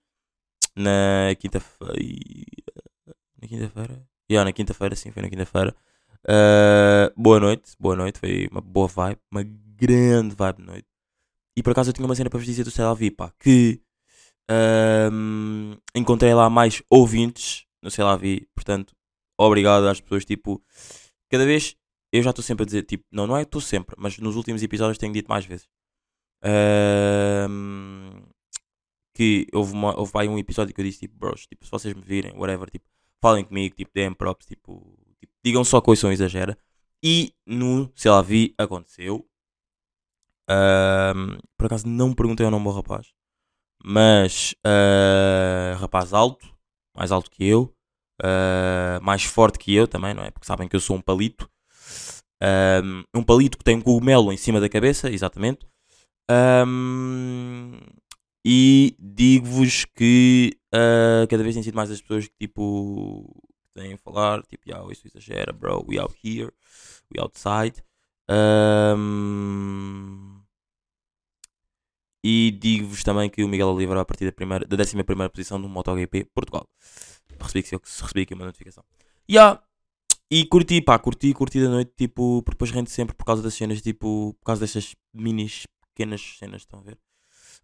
na 0.73 1.35
quinta-feira. 1.37 1.93
Na 3.41 3.47
quinta-feira? 3.49 4.07
Yeah, 4.31 4.45
na 4.49 4.53
quinta-feira, 4.53 4.95
sim, 4.95 5.11
foi 5.11 5.23
na 5.23 5.29
quinta-feira. 5.29 5.75
Ah, 6.25 7.11
boa 7.17 7.37
noite, 7.37 7.73
boa 7.77 7.97
noite, 7.97 8.17
foi 8.17 8.47
uma 8.49 8.61
boa 8.61 8.87
vibe, 8.87 9.19
uma 9.29 9.43
grande 9.43 10.33
vibe 10.33 10.57
de 10.59 10.63
noite. 10.63 10.96
E 11.57 11.63
por 11.63 11.71
acaso 11.71 11.89
eu 11.89 11.93
tinha 11.93 12.05
uma 12.05 12.13
cena 12.13 12.29
para 12.29 12.37
vos 12.37 12.45
dizer 12.45 12.63
do 12.63 12.95
Vi, 12.95 13.09
pá, 13.09 13.33
que 13.39 13.81
ahm, 14.47 15.73
encontrei 15.95 16.31
lá 16.31 16.51
mais 16.51 16.83
ouvintes 16.87 17.65
no 17.81 17.89
Vi, 18.19 18.47
portanto, 18.53 18.95
obrigado 19.35 19.87
às 19.87 19.99
pessoas, 19.99 20.23
tipo, 20.23 20.63
cada 21.31 21.45
vez 21.47 21.75
eu 22.13 22.21
já 22.21 22.29
estou 22.29 22.43
sempre 22.43 22.61
a 22.61 22.65
dizer, 22.67 22.83
tipo, 22.83 23.03
não, 23.11 23.25
não 23.25 23.35
é 23.35 23.41
estou 23.41 23.59
sempre, 23.59 23.95
mas 23.97 24.19
nos 24.19 24.35
últimos 24.35 24.61
episódios 24.61 24.99
tenho 24.99 25.11
dito 25.11 25.27
mais 25.27 25.45
vezes. 25.45 25.67
Ahm, 26.43 28.21
que 29.15 29.47
houve, 29.51 29.73
uma, 29.73 29.99
houve 29.99 30.11
aí 30.13 30.27
um 30.29 30.37
episódio 30.37 30.75
que 30.75 30.79
eu 30.79 30.85
disse, 30.85 30.99
tipo, 30.99 31.17
bros, 31.17 31.47
tipo, 31.47 31.65
se 31.65 31.71
vocês 31.71 31.91
me 31.95 32.03
virem, 32.03 32.37
whatever, 32.37 32.69
tipo, 32.69 32.85
falem 33.19 33.43
comigo, 33.43 33.75
tipo, 33.75 33.89
deem 33.95 34.13
props, 34.13 34.45
tipo, 34.45 34.95
tipo, 35.19 35.33
digam 35.43 35.63
só 35.63 35.81
que 35.81 35.91
isso 35.91 36.05
exagera. 36.11 36.55
E 37.03 37.33
no 37.47 37.91
Sei 37.95 38.11
vi 38.23 38.53
aconteceu. 38.59 39.27
Ahm, 40.49 41.37
por 41.57 41.65
acaso 41.67 41.87
não 41.87 42.13
perguntei 42.13 42.45
o 42.45 42.51
nome 42.51 42.65
do 42.65 42.71
rapaz, 42.71 43.07
mas 43.83 44.55
ah, 44.65 45.75
rapaz 45.79 46.13
alto, 46.13 46.47
mais 46.95 47.11
alto 47.11 47.29
que 47.31 47.45
eu, 47.47 47.73
ah, 48.23 48.99
mais 49.01 49.23
forte 49.23 49.59
que 49.59 49.73
eu 49.75 49.87
também, 49.87 50.13
não 50.13 50.23
é? 50.23 50.31
Porque 50.31 50.47
sabem 50.47 50.67
que 50.67 50.75
eu 50.75 50.79
sou 50.79 50.95
um 50.97 51.01
palito. 51.01 51.49
Ahm, 52.41 53.03
um 53.15 53.23
palito 53.23 53.57
que 53.57 53.63
tem 53.63 53.77
um 53.77 53.81
cogumelo 53.81 54.31
em 54.31 54.37
cima 54.37 54.59
da 54.59 54.69
cabeça, 54.69 55.09
exatamente. 55.09 55.65
Ahm, 56.29 57.79
E 58.45 58.95
digo-vos 58.99 59.85
que 59.95 60.51
ah, 60.73 61.25
cada 61.29 61.43
vez 61.43 61.55
tem 61.55 61.63
sido 61.63 61.75
mais 61.75 61.91
as 61.91 62.01
pessoas 62.01 62.27
que 62.27 62.33
tipo 62.39 63.25
têm 63.75 63.93
a 63.93 63.97
falar, 63.99 64.41
tipo, 64.43 64.67
yeah, 64.69 64.91
isso 64.91 65.07
exagera, 65.07 65.53
bro, 65.53 65.85
we 65.87 65.99
out 65.99 66.15
here, 66.23 66.51
we 67.13 67.21
outside. 67.21 67.83
Ahm, 68.29 70.26
e 72.29 72.51
digo-vos 72.51 73.03
também 73.03 73.29
que 73.29 73.41
o 73.41 73.47
Miguel 73.47 73.69
Oliveira, 73.69 74.01
a 74.01 74.05
partir 74.05 74.25
da, 74.25 74.33
primeira, 74.33 74.65
da 74.65 74.75
11 74.75 75.29
posição 75.29 75.61
do 75.61 75.69
MotoGP 75.69 76.25
Portugal. 76.35 76.67
Recebi, 77.39 77.65
recebi 77.81 78.21
aqui 78.23 78.33
uma 78.33 78.43
notificação. 78.43 78.83
Yeah. 79.31 79.63
E 80.29 80.45
curti, 80.45 80.81
pá, 80.81 80.99
curti, 80.99 81.33
curti 81.33 81.61
da 81.61 81.69
noite, 81.69 81.93
tipo, 81.95 82.43
porque 82.43 82.55
depois 82.55 82.71
rende 82.71 82.91
sempre 82.91 83.15
por 83.15 83.23
causa 83.23 83.41
das 83.41 83.53
cenas, 83.53 83.81
tipo, 83.81 84.35
por 84.39 84.45
causa 84.45 84.59
destas 84.59 84.93
minis, 85.13 85.63
pequenas 85.95 86.21
cenas, 86.37 86.63
estão 86.63 86.81
a 86.81 86.83
ver? 86.83 86.97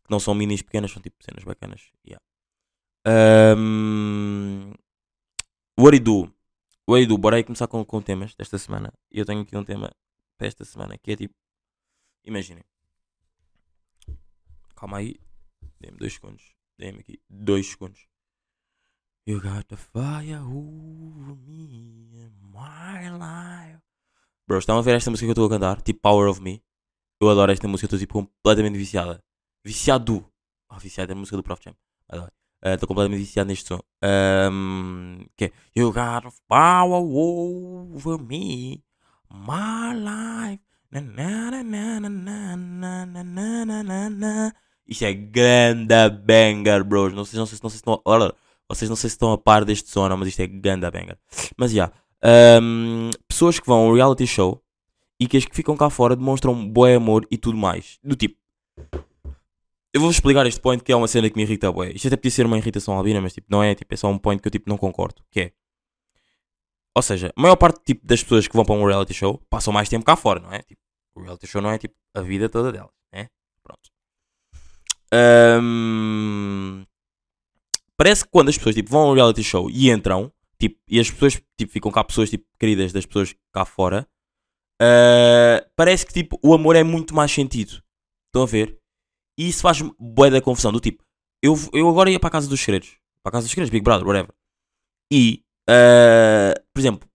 Que 0.01 0.09
não 0.09 0.17
são 0.17 0.33
minis 0.33 0.61
pequenas, 0.61 0.91
são 0.91 1.01
tipo 1.01 1.17
cenas 1.21 1.43
bacanas. 1.43 1.81
Yeah. 2.07 2.23
Um, 3.57 4.71
what 5.77 5.99
do? 5.99 6.33
What 6.87 7.05
do? 7.05 7.17
Bora 7.17 7.35
aí 7.35 7.43
começar 7.43 7.67
com, 7.67 7.83
com 7.83 8.01
temas 8.01 8.33
desta 8.33 8.57
semana. 8.57 8.93
E 9.11 9.19
eu 9.19 9.25
tenho 9.25 9.41
aqui 9.41 9.57
um 9.57 9.65
tema 9.65 9.91
para 10.37 10.47
esta 10.47 10.63
semana 10.63 10.97
que 10.97 11.11
é 11.11 11.15
tipo, 11.17 11.35
imaginem. 12.23 12.63
Calma 14.75 14.97
aí, 14.97 15.15
dê-me 15.79 15.97
dois 15.97 16.13
segundos. 16.13 16.55
Dê-me 16.77 16.99
aqui 16.99 17.21
dois 17.29 17.67
segundos. 17.67 18.07
You 19.25 19.39
got 19.39 19.65
the 19.67 19.77
fire 19.77 20.41
over 20.41 21.35
me 21.35 22.29
my 22.53 23.09
life. 23.09 23.81
Bro, 24.47 24.59
estão 24.59 24.77
a 24.77 24.81
ver 24.81 24.95
esta 24.95 25.09
música 25.09 25.25
que 25.25 25.29
eu 25.29 25.33
estou 25.33 25.45
a 25.45 25.49
cantar? 25.49 25.81
Tipo 25.81 26.01
Power 26.01 26.29
of 26.29 26.41
Me. 26.41 26.63
Eu 27.19 27.29
adoro 27.29 27.51
esta 27.51 27.67
música, 27.67 27.85
estou 27.85 27.97
tipo 27.99 28.13
completamente 28.13 28.77
viciada. 28.77 29.23
Viciado. 29.63 30.25
Ah, 30.69 30.77
viciado 30.77 31.11
é 31.11 31.15
a 31.15 31.17
música 31.17 31.37
do 31.37 31.43
Prof 31.43 31.61
Jam. 31.63 31.75
Adoro. 32.09 32.31
Ah, 32.61 32.73
Estou 32.73 32.87
completamente 32.87 33.19
viciado 33.19 33.47
neste 33.47 33.67
som. 33.67 33.79
Ahm, 34.01 35.25
que 35.35 35.45
é 35.45 35.51
You 35.75 35.91
got 35.91 36.23
the 36.23 36.31
power 36.47 37.01
over 37.01 38.21
me. 38.21 38.83
My 39.29 39.93
life. 39.95 40.63
Isto 44.87 45.05
é 45.05 45.13
grande 45.13 46.09
banger, 46.25 46.83
bros. 46.83 47.13
Não 47.13 47.25
sei, 47.25 47.39
não 47.39 47.45
sei, 47.45 47.59
não 47.61 47.69
sei 47.69 47.77
se 47.77 47.77
estão. 47.77 48.01
Olha, 48.05 48.33
vocês 48.69 48.89
não 48.89 48.95
sei 48.95 49.09
se 49.09 49.15
estão 49.15 49.31
a 49.31 49.37
par 49.37 49.65
deste 49.65 49.89
som, 49.89 50.07
mas 50.17 50.27
isto 50.27 50.41
é 50.41 50.47
ganda 50.47 50.91
banger. 50.91 51.17
Mas 51.57 51.71
já. 51.71 51.85
Yeah, 51.85 51.93
um, 52.61 53.09
pessoas 53.27 53.59
que 53.59 53.67
vão 53.67 53.79
a 53.79 53.89
um 53.89 53.93
reality 53.93 54.25
show 54.25 54.63
e 55.19 55.27
que 55.27 55.37
as 55.37 55.45
que 55.45 55.55
ficam 55.55 55.75
cá 55.75 55.89
fora 55.89 56.15
demonstram 56.15 56.67
bom 56.67 56.85
amor 56.85 57.27
e 57.29 57.37
tudo 57.37 57.57
mais. 57.57 57.99
Do 58.03 58.15
tipo. 58.15 58.37
Eu 59.93 60.01
vou 60.01 60.09
explicar 60.09 60.45
este 60.47 60.59
ponto 60.59 60.83
que 60.83 60.91
é 60.91 60.95
uma 60.95 61.07
cena 61.07 61.29
que 61.29 61.35
me 61.35 61.43
irrita 61.43 61.71
boé. 61.71 61.91
Isto 61.91 62.07
até 62.07 62.15
podia 62.15 62.31
ser 62.31 62.45
uma 62.45 62.57
irritação 62.57 62.95
albina, 62.95 63.21
mas 63.21 63.33
tipo, 63.33 63.47
não 63.49 63.61
é, 63.61 63.75
tipo, 63.75 63.93
é 63.93 63.97
só 63.97 64.07
um 64.07 64.17
ponto 64.17 64.41
que 64.41 64.47
eu 64.47 64.51
tipo 64.51 64.69
não 64.69 64.77
concordo, 64.77 65.21
que 65.29 65.39
é. 65.39 65.51
Ou 66.95 67.01
seja, 67.01 67.31
a 67.35 67.41
maior 67.41 67.55
parte 67.55 67.81
tipo, 67.83 68.05
das 68.05 68.23
pessoas 68.23 68.47
que 68.47 68.55
vão 68.55 68.65
para 68.65 68.75
um 68.75 68.85
reality 68.85 69.13
show 69.13 69.39
passam 69.49 69.73
mais 69.73 69.89
tempo 69.89 70.05
cá 70.05 70.15
fora, 70.15 70.39
não 70.39 70.51
é? 70.51 70.59
Tipo, 70.63 70.81
o 71.15 71.21
reality 71.21 71.47
show 71.47 71.61
não 71.61 71.71
é 71.71 71.77
tipo 71.77 71.95
a 72.15 72.21
vida 72.21 72.49
toda 72.49 72.71
delas, 72.71 72.91
né? 73.13 73.27
Pronto. 73.63 73.89
Ahm, 75.13 76.85
Parece 77.97 78.25
que 78.25 78.31
quando 78.31 78.49
as 78.49 78.57
pessoas 78.57 78.75
tipo, 78.75 78.89
vão 78.89 79.03
a 79.03 79.11
um 79.11 79.13
reality 79.13 79.43
show 79.43 79.69
e 79.69 79.89
entram, 79.89 80.31
tipo, 80.59 80.79
e 80.87 80.99
as 80.99 81.09
pessoas 81.09 81.41
tipo, 81.57 81.71
ficam 81.71 81.91
cá 81.91 82.03
pessoas 82.03 82.29
tipo, 82.29 82.45
queridas 82.59 82.91
das 82.91 83.05
pessoas 83.05 83.35
cá 83.53 83.65
fora, 83.65 84.07
ah, 84.81 85.65
parece 85.75 86.05
que 86.05 86.13
tipo, 86.13 86.39
o 86.43 86.53
amor 86.53 86.75
é 86.75 86.83
muito 86.83 87.13
mais 87.13 87.31
sentido. 87.31 87.81
Estão 88.27 88.43
a 88.43 88.45
ver? 88.45 88.77
E 89.37 89.47
isso 89.47 89.61
faz 89.61 89.81
bué 89.99 90.29
da 90.29 90.41
confusão. 90.41 90.71
Do 90.71 90.79
tipo, 90.79 91.03
eu, 91.41 91.55
eu 91.71 91.87
agora 91.87 92.09
ia 92.09 92.19
para 92.19 92.29
a 92.29 92.31
casa 92.31 92.49
dos 92.49 92.59
segredos, 92.59 92.97
para 93.21 93.29
a 93.29 93.31
casa 93.31 93.45
dos 93.45 93.51
segredos, 93.51 93.69
Big 93.69 93.83
Brother, 93.83 94.07
whatever. 94.07 94.33
E, 95.11 95.43
ah, 95.69 96.53
por 96.73 96.79
exemplo, 96.79 97.07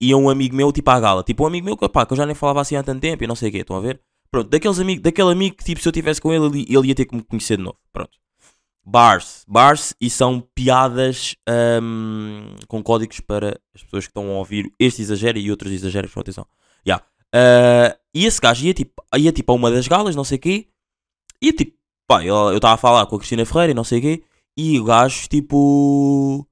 ia 0.00 0.16
um 0.16 0.28
amigo 0.28 0.54
meu, 0.54 0.72
tipo, 0.72 0.90
à 0.90 1.00
gala. 1.00 1.22
Tipo, 1.22 1.44
um 1.44 1.46
amigo 1.46 1.66
meu 1.66 1.76
que, 1.76 1.88
pá, 1.88 2.06
que 2.06 2.12
eu 2.12 2.16
já 2.16 2.26
nem 2.26 2.34
falava 2.34 2.60
assim 2.60 2.76
há 2.76 2.82
tanto 2.82 3.00
tempo 3.00 3.24
e 3.24 3.26
não 3.26 3.34
sei 3.34 3.48
o 3.48 3.52
quê. 3.52 3.58
Estão 3.58 3.76
a 3.76 3.80
ver? 3.80 4.00
Pronto, 4.30 4.48
daqueles 4.48 4.78
amigos, 4.78 5.02
daquele 5.02 5.32
amigo 5.32 5.56
que, 5.56 5.64
tipo, 5.64 5.80
se 5.80 5.88
eu 5.88 5.92
tivesse 5.92 6.20
com 6.20 6.32
ele, 6.32 6.66
ele, 6.68 6.88
ia 6.88 6.94
ter 6.94 7.06
que 7.06 7.16
me 7.16 7.22
conhecer 7.22 7.56
de 7.56 7.62
novo. 7.62 7.78
Pronto. 7.92 8.10
Bars. 8.84 9.44
Bars 9.46 9.94
e 10.00 10.08
são 10.08 10.40
piadas 10.54 11.36
ahm, 11.46 12.54
com 12.66 12.82
códigos 12.82 13.20
para 13.20 13.60
as 13.74 13.82
pessoas 13.82 14.04
que 14.04 14.10
estão 14.10 14.30
a 14.30 14.38
ouvir 14.38 14.72
este 14.78 15.02
exagero 15.02 15.38
e 15.38 15.50
outros 15.50 15.72
exageros, 15.72 16.12
com 16.12 16.20
atenção. 16.20 16.46
Yeah. 16.86 17.04
Ah, 17.34 17.96
e 18.14 18.24
esse 18.26 18.40
gajo 18.40 18.66
ia 18.66 18.74
tipo, 18.74 19.02
ia 19.16 19.32
tipo 19.32 19.52
a 19.52 19.54
uma 19.54 19.70
das 19.70 19.86
galas, 19.86 20.16
não 20.16 20.24
sei 20.24 20.38
o 20.38 20.40
quê, 20.40 20.68
e 21.40 21.52
tipo, 21.52 21.76
pá, 22.06 22.24
eu 22.24 22.56
estava 22.56 22.74
a 22.74 22.78
falar 22.78 23.06
com 23.06 23.16
a 23.16 23.18
Cristina 23.18 23.44
Ferreira 23.44 23.72
e 23.72 23.74
não 23.74 23.84
sei 23.84 23.98
o 23.98 24.02
quê, 24.02 24.24
e 24.56 24.80
o 24.80 24.84
gajo 24.84 25.28
tipo. 25.28 26.46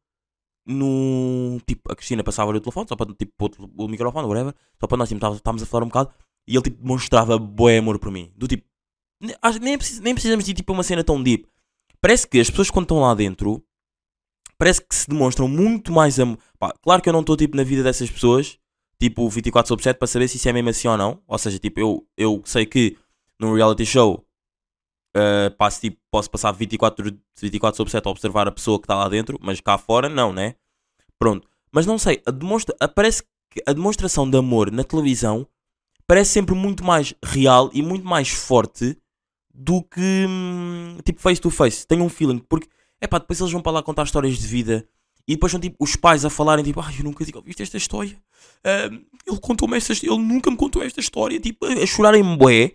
No. 0.67 1.61
Tipo, 1.67 1.93
a 1.93 1.97
Cristina 1.97 2.25
passava-lhe 2.25 2.59
o 2.59 2.61
telefone, 2.61 2.87
só 2.89 2.97
para 2.97 3.15
tipo, 3.15 3.33
o 3.79 3.89
microfone, 3.89 4.27
whatever, 4.27 4.55
só 4.81 4.87
para 4.87 4.99
nós 4.99 5.09
tipo, 5.09 5.25
estávamos- 5.35 5.63
a 5.63 5.67
falar 5.67 5.85
um 5.85 5.89
bocado, 5.89 6.11
e 6.49 6.55
ele 6.55 6.63
tipo 6.63 6.83
demonstrava 6.83 7.39
bué 7.39 7.79
amor 7.79 7.99
por 7.99 8.11
mim. 8.11 8.33
Do 8.37 8.49
tipo, 8.49 8.67
acho 9.41 9.59
nem, 9.61 9.79
precis- 9.79 10.01
nem 10.01 10.15
precisamos 10.15 10.45
de 10.45 10.53
tipo 10.55 10.73
uma 10.73 10.83
cena 10.83 11.05
tão 11.05 11.23
deep. 11.23 11.47
Parece 12.01 12.27
que 12.27 12.41
as 12.41 12.51
pessoas 12.51 12.71
quando 12.71 12.85
estão 12.85 13.01
lá 13.01 13.15
dentro, 13.15 13.63
parece 14.59 14.81
que 14.81 14.95
se 14.95 15.09
demonstram 15.09 15.49
muito 15.49 15.93
mais 15.93 16.19
amor. 16.19 16.39
Pá, 16.59 16.75
claro 16.83 17.01
que 17.03 17.09
eu 17.09 17.13
não 17.13 17.21
estou 17.21 17.37
tipo 17.37 17.57
na 17.57 17.63
vida 17.65 17.83
dessas 17.83 18.11
pessoas, 18.11 18.59
tipo 19.01 19.29
24 19.29 19.69
sobre 19.69 19.85
7, 19.85 19.97
para 19.99 20.07
saber 20.09 20.27
se 20.29 20.37
isso 20.37 20.49
é 20.49 20.53
mesmo 20.53 20.71
assim 20.71 20.89
ou 20.89 20.97
não. 20.97 21.23
Ou 21.27 21.39
seja, 21.39 21.59
tipo, 21.59 21.79
eu, 21.81 22.07
eu 22.17 22.43
sei 22.45 22.67
que 22.67 22.97
num 23.39 23.55
reality 23.55 23.87
show 23.87 24.26
Uh, 25.17 25.51
passo, 25.57 25.81
tipo, 25.81 25.97
posso 26.11 26.31
passar 26.31 26.53
24, 26.53 27.17
24 27.41 27.75
sobre 27.75 27.91
7 27.91 28.07
a 28.07 28.11
observar 28.11 28.47
a 28.47 28.53
pessoa 28.53 28.79
que 28.79 28.85
está 28.85 28.95
lá 28.95 29.09
dentro, 29.09 29.39
mas 29.41 29.63
cá 29.63 29.79
fora 29.79 30.11
não, 30.11 30.31
né? 30.31 30.57
Pronto. 31.19 31.49
Mas 31.73 31.87
não 31.87 31.99
sei, 31.99 32.21
a 32.27 32.31
demonstra 32.31 32.77
parece 32.89 33.23
que 33.51 33.63
a 33.67 33.73
demonstração 33.73 34.29
de 34.29 34.37
amor 34.37 34.71
na 34.71 34.85
televisão 34.85 35.47
parece 36.07 36.33
sempre 36.33 36.55
muito 36.55 36.85
mais 36.85 37.15
real 37.25 37.71
e 37.73 37.81
muito 37.81 38.07
mais 38.07 38.29
forte 38.29 38.97
do 39.55 39.83
que 39.83 40.27
hum, 40.29 40.99
tipo 41.03 41.21
face 41.21 41.41
to 41.41 41.51
face. 41.51 41.87
Tenho 41.87 42.05
um 42.05 42.11
feeling, 42.11 42.39
porque 42.39 42.69
é 43.01 43.07
pá, 43.07 43.19
depois 43.19 43.41
eles 43.41 43.53
vão 43.53 43.63
para 43.63 43.73
lá 43.73 43.83
contar 43.83 44.05
histórias 44.05 44.39
de 44.39 44.47
vida 44.47 44.87
e 45.27 45.35
depois 45.35 45.51
são 45.51 45.61
tipo 45.61 45.77
os 45.81 45.97
pais 45.97 46.25
a 46.25 46.31
falarem 46.31 46.65
tipo, 46.65 46.81
ai, 46.81 46.95
eu 46.99 47.05
nunca 47.05 47.25
tinha 47.25 47.37
ouvido 47.37 47.61
esta 47.61 47.77
história. 47.77 48.17
Ahm, 48.65 49.03
ele 49.27 49.41
contou-me 49.41 49.77
esta 49.77 49.93
ele 49.93 50.19
nunca 50.19 50.51
me 50.51 50.57
contou 50.57 50.83
esta 50.83 51.01
história, 51.01 51.41
tipo, 51.41 51.65
a 51.67 51.87
chorarem 51.87 52.37
bué. 52.37 52.73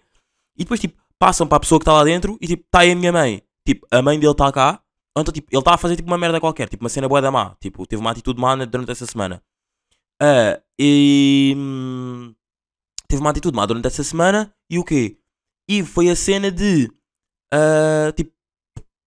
E 0.58 0.64
depois 0.64 0.80
tipo, 0.80 1.01
passam 1.22 1.48
para 1.48 1.58
a 1.58 1.60
pessoa 1.60 1.78
que 1.78 1.84
está 1.84 1.94
lá 1.94 2.04
dentro 2.04 2.36
e 2.42 2.48
tipo, 2.48 2.64
está 2.66 2.80
aí 2.80 2.92
a 2.92 2.96
minha 2.96 3.12
mãe. 3.12 3.44
Tipo, 3.64 3.86
a 3.92 4.02
mãe 4.02 4.20
dele 4.20 4.32
está 4.32 4.52
cá. 4.52 4.82
Então, 5.16 5.32
tipo, 5.32 5.50
ele 5.52 5.60
está 5.60 5.76
a 5.76 5.78
fazer 5.78 5.96
tipo 5.96 6.08
uma 6.08 6.18
merda 6.18 6.40
qualquer, 6.40 6.68
tipo 6.68 6.84
uma 6.84 6.90
cena 6.90 7.08
boa 7.08 7.22
da 7.22 7.30
má. 7.30 7.56
Tipo, 7.62 7.86
teve 7.86 8.02
uma 8.02 8.10
atitude 8.10 8.42
má 8.42 8.56
durante 8.56 8.92
essa 8.92 9.06
semana. 9.06 9.44
Ah, 10.20 10.60
e. 10.80 11.54
hum, 11.56 12.34
teve 13.08 13.22
uma 13.22 13.30
atitude 13.30 13.56
má 13.56 13.68
durante 13.68 13.86
essa 13.86 14.04
semana 14.04 14.52
e 14.68 14.80
o 14.80 14.84
quê? 14.84 15.20
E 15.70 15.84
foi 15.84 16.10
a 16.10 16.16
cena 16.16 16.50
de. 16.50 16.92
ah, 17.54 18.12
tipo. 18.16 18.32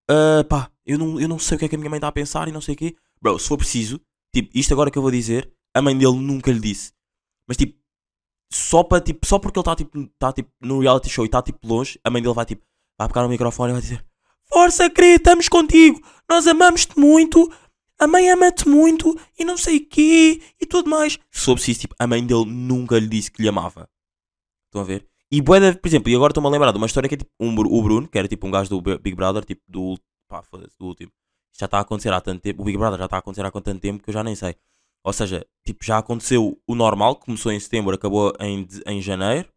ah, 0.09 0.45
pá, 0.49 0.71
eu 0.87 0.97
não, 0.97 1.21
eu 1.21 1.27
não 1.27 1.39
sei 1.41 1.57
o 1.57 1.59
que 1.59 1.65
é 1.65 1.69
que 1.69 1.75
a 1.75 1.79
minha 1.79 1.91
mãe 1.91 1.99
está 1.99 2.07
a 2.07 2.13
pensar 2.13 2.47
e 2.47 2.53
não 2.53 2.61
sei 2.61 2.75
o 2.75 2.79
quê. 2.79 2.95
Bro, 3.21 3.41
se 3.41 3.49
for 3.49 3.57
preciso, 3.57 4.01
tipo, 4.33 4.57
isto 4.57 4.73
agora 4.73 4.89
que 4.89 4.99
eu 4.99 5.03
vou 5.03 5.11
dizer, 5.11 5.53
a 5.75 5.83
mãe 5.83 5.99
dele 5.99 6.17
nunca 6.19 6.53
lhe 6.53 6.61
disse. 6.61 6.93
Mas 7.49 7.57
tipo, 7.57 7.77
só, 8.53 8.83
para, 8.85 9.01
tipo, 9.01 9.27
só 9.27 9.39
porque 9.39 9.59
ele 9.59 9.63
está 9.63 9.75
tipo, 9.77 10.07
tá, 10.19 10.33
tipo, 10.33 10.51
no 10.61 10.79
reality 10.81 11.09
show 11.09 11.25
e 11.25 11.29
está 11.29 11.43
tipo 11.43 11.67
longe, 11.67 11.99
a 12.05 12.11
mãe 12.11 12.23
dele 12.23 12.35
vai 12.35 12.45
tipo, 12.47 12.63
vai 12.99 13.09
pegar 13.09 13.23
no 13.23 13.29
microfone 13.29 13.71
e 13.71 13.73
vai 13.73 13.83
dizer: 13.83 14.05
Força, 14.45 14.89
querida, 14.91 15.17
estamos 15.17 15.49
contigo, 15.49 16.01
nós 16.29 16.47
amamos-te 16.47 16.99
muito, 16.99 17.53
a 17.99 18.07
mãe 18.07 18.29
ama-te 18.31 18.69
muito 18.69 19.19
e 19.39 19.45
não 19.45 19.57
sei 19.57 19.79
o 19.79 19.87
quê 19.89 20.41
e 20.61 20.67
tudo 20.67 20.89
mais. 20.89 21.19
Soube 21.31 21.61
se 21.61 21.73
isso, 21.73 21.81
tipo, 21.83 21.95
a 21.99 22.07
mãe 22.07 22.25
dele 22.25 22.45
nunca 22.47 22.99
lhe 22.99 23.09
disse 23.09 23.31
que 23.31 23.43
lhe 23.43 23.49
amava. 23.49 23.89
Estão 24.67 24.83
a 24.83 24.85
ver? 24.85 25.07
E 25.31 25.41
bué 25.41 25.59
da- 25.59 25.75
por 25.79 25.89
exemplo, 25.89 26.11
e 26.11 26.15
agora 26.15 26.31
estou-me 26.31 26.49
a 26.49 26.53
lembrar 26.53 26.71
de 26.71 26.77
uma 26.77 26.87
história 26.87 27.09
que 27.09 27.15
é 27.17 27.19
tipo 27.19 27.31
um, 27.41 27.53
o 27.59 27.83
Bruno, 27.83 28.07
que 28.09 28.19
era 28.19 28.29
tipo 28.29 28.47
um 28.47 28.51
gajo 28.51 28.71
do 28.71 28.81
Big 28.99 29.15
Brother, 29.17 29.45
tipo 29.45 29.63
do, 29.67 29.99
pá, 30.29 30.43
do 30.79 30.87
último. 30.87 31.11
Já 31.59 31.67
está 31.67 31.79
a 31.79 31.81
acontecer 31.81 32.13
há 32.13 32.21
tanto 32.21 32.41
tempo, 32.43 32.63
o 32.63 32.65
Big 32.65 32.77
Brother 32.79 32.99
já 32.99 33.05
está 33.07 33.17
a 33.17 33.19
acontecer 33.21 33.45
há 33.45 33.51
tanto 33.51 33.81
tempo 33.81 34.03
que 34.03 34.11
eu 34.11 34.15
já 34.15 34.23
nem 34.23 34.35
sei. 34.37 34.55
Ou 35.03 35.13
seja, 35.13 35.47
tipo, 35.65 35.85
já 35.85 35.99
aconteceu 35.99 36.61
o 36.67 36.75
normal, 36.75 37.17
começou 37.17 37.51
em 37.53 37.59
setembro, 37.59 37.95
acabou 37.95 38.33
em, 38.41 38.67
em 38.87 39.01
janeiro. 39.01 39.49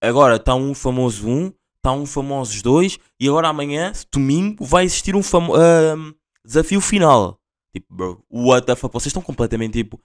Agora 0.00 0.36
está 0.36 0.54
um 0.54 0.74
famoso 0.74 1.28
1, 1.28 1.52
está 1.76 1.92
um 1.92 2.06
famosos 2.06 2.62
2, 2.62 2.98
e 3.20 3.28
agora 3.28 3.48
amanhã, 3.48 3.92
domingo, 4.12 4.64
vai 4.64 4.84
existir 4.84 5.16
um 5.16 5.22
famo 5.22 5.54
ahm, 5.54 6.12
desafio 6.44 6.80
final. 6.80 7.38
Tipo, 7.74 7.94
bro, 7.94 8.24
what 8.30 8.66
the 8.66 8.76
fuck? 8.76 8.92
Vocês 8.92 9.08
estão 9.08 9.22
completamente 9.22 9.72
tipo 9.72 10.00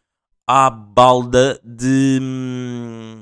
à 0.48 0.70
balda 0.70 1.60
de, 1.64 2.20
hum, 2.22 3.20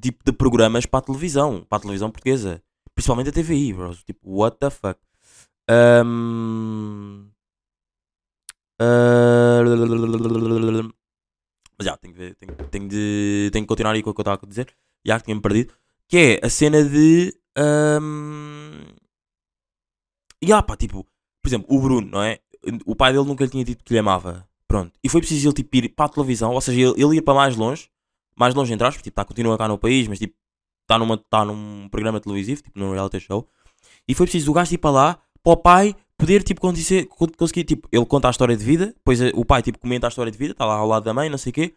tipo, 0.00 0.22
de 0.24 0.32
programas 0.32 0.86
para 0.86 1.00
a 1.00 1.02
televisão, 1.02 1.64
para 1.68 1.78
a 1.78 1.80
televisão 1.80 2.10
portuguesa. 2.10 2.62
Principalmente 2.94 3.30
a 3.30 3.32
TVI, 3.32 3.72
bro. 3.72 3.94
Tipo, 4.04 4.20
what 4.38 4.58
the 4.58 4.70
fuck? 4.70 5.00
Ahm, 5.68 7.30
ah, 8.80 9.62
mas 11.80 11.86
já, 11.86 11.96
tenho 11.96 12.12
ver, 12.12 12.34
tenho, 12.34 12.54
tenho 12.70 12.88
de, 12.88 13.48
tenho 13.54 13.64
que 13.64 13.68
continuar 13.68 13.92
aí 13.92 14.02
com 14.02 14.10
o 14.10 14.14
que 14.14 14.20
eu 14.20 14.22
estava 14.22 14.38
a 14.42 14.46
dizer. 14.46 14.70
Já 15.02 15.18
que 15.18 15.24
tinha-me 15.24 15.40
perdido. 15.40 15.72
Que 16.06 16.38
é 16.42 16.46
a 16.46 16.50
cena 16.50 16.84
de. 16.84 17.34
ahm, 17.56 18.84
E 20.42 20.52
ah, 20.52 20.62
pá, 20.62 20.76
tipo, 20.76 21.06
por 21.42 21.48
exemplo, 21.48 21.74
o 21.74 21.80
Bruno, 21.80 22.06
não 22.06 22.22
é? 22.22 22.38
O 22.84 22.94
pai 22.94 23.14
dele 23.14 23.24
nunca 23.24 23.44
lhe 23.44 23.50
tinha 23.50 23.64
dito 23.64 23.82
que 23.82 23.94
lhe 23.94 23.98
amava. 23.98 24.46
Pronto. 24.68 24.92
E 25.02 25.08
foi 25.08 25.22
preciso 25.22 25.48
ele 25.48 25.54
tipo, 25.54 25.74
ir 25.74 25.88
para 25.88 26.04
a 26.04 26.08
televisão, 26.10 26.52
ou 26.52 26.60
seja, 26.60 26.78
ele, 26.78 27.02
ele 27.02 27.16
ir 27.16 27.22
para 27.22 27.32
mais 27.32 27.56
longe, 27.56 27.88
mais 28.36 28.54
longe 28.54 28.74
entre 28.74 28.86
aspas, 28.86 29.02
tipo, 29.02 29.14
está 29.14 29.24
continua 29.24 29.56
cá 29.56 29.66
no 29.66 29.78
país, 29.78 30.06
mas 30.06 30.18
tipo, 30.18 30.34
está 30.82 30.98
tá 31.30 31.44
num 31.46 31.88
programa 31.88 32.20
televisivo, 32.20 32.62
tipo, 32.62 32.78
num 32.78 32.92
reality 32.92 33.20
show. 33.20 33.48
E 34.06 34.14
foi 34.14 34.26
preciso 34.26 34.50
o 34.50 34.54
gajo 34.54 34.74
ir 34.74 34.78
para 34.78 34.90
lá, 34.90 35.18
para 35.42 35.52
o 35.52 35.56
pai 35.56 35.96
poder, 36.20 36.42
tipo, 36.42 36.60
conseguir, 36.60 37.06
conseguir 37.36 37.64
tipo, 37.64 37.88
ele 37.90 38.04
conta 38.06 38.28
a 38.28 38.30
história 38.30 38.56
de 38.56 38.64
vida, 38.64 38.86
depois 38.88 39.20
eh, 39.20 39.32
o 39.34 39.44
pai, 39.44 39.62
tipo, 39.62 39.78
comenta 39.78 40.06
a 40.06 40.08
história 40.08 40.30
de 40.30 40.38
vida, 40.38 40.52
está 40.52 40.66
lá 40.66 40.74
ao 40.74 40.86
lado 40.86 41.04
da 41.04 41.14
mãe, 41.14 41.30
não 41.30 41.38
sei 41.38 41.50
o 41.50 41.54
quê. 41.54 41.74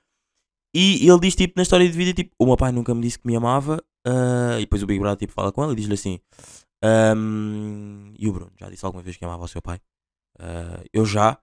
E 0.76 1.08
ele 1.08 1.20
diz, 1.20 1.36
tipo, 1.36 1.54
na 1.56 1.64
história 1.64 1.88
de 1.90 1.96
vida, 1.96 2.14
tipo, 2.14 2.36
o 2.40 2.46
meu 2.46 2.58
pai 2.58 2.72
nunca 2.72 2.94
me 2.94 3.02
disse 3.02 3.20
que 3.20 3.28
me 3.28 3.36
amava. 3.36 3.84
ah, 4.06 4.58
e 4.58 4.62
depois 4.62 4.84
o 4.84 4.88
Big 4.88 5.00
Brother, 5.00 5.20
tipo, 5.20 5.34
fala 5.34 5.52
com 5.52 5.64
ele 5.64 5.74
e 5.74 5.76
diz-lhe 5.76 5.94
assim: 5.94 6.20
ahm, 6.84 8.14
E 8.18 8.28
o 8.28 8.34
Bruno, 8.34 8.52
já 8.60 8.70
disse 8.70 8.86
alguma 8.86 9.04
vez 9.04 9.16
que 9.16 9.24
amava 9.24 9.44
o 9.46 9.48
seu 9.48 9.62
pai? 9.62 9.80
Ah, 10.40 10.84
eu 10.92 11.06
já. 11.06 11.40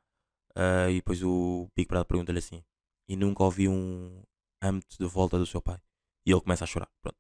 Ah, 0.57 0.91
e 0.91 0.97
depois 0.97 1.23
o 1.23 1.69
Big 1.77 1.89
Brother 1.89 2.07
pergunta-lhe 2.07 2.39
assim: 2.39 2.63
E 3.09 3.17
nunca 3.17 3.45
ouvi 3.45 3.69
um 3.69 4.23
amo-te 4.63 4.99
de 4.99 5.07
volta 5.07 5.39
do 5.39 5.47
seu 5.47 5.63
pai? 5.63 5.79
E 6.27 6.33
ele 6.33 6.41
começa 6.41 6.65
a 6.65 6.67
chorar. 6.67 6.89
Pronto. 7.03 7.17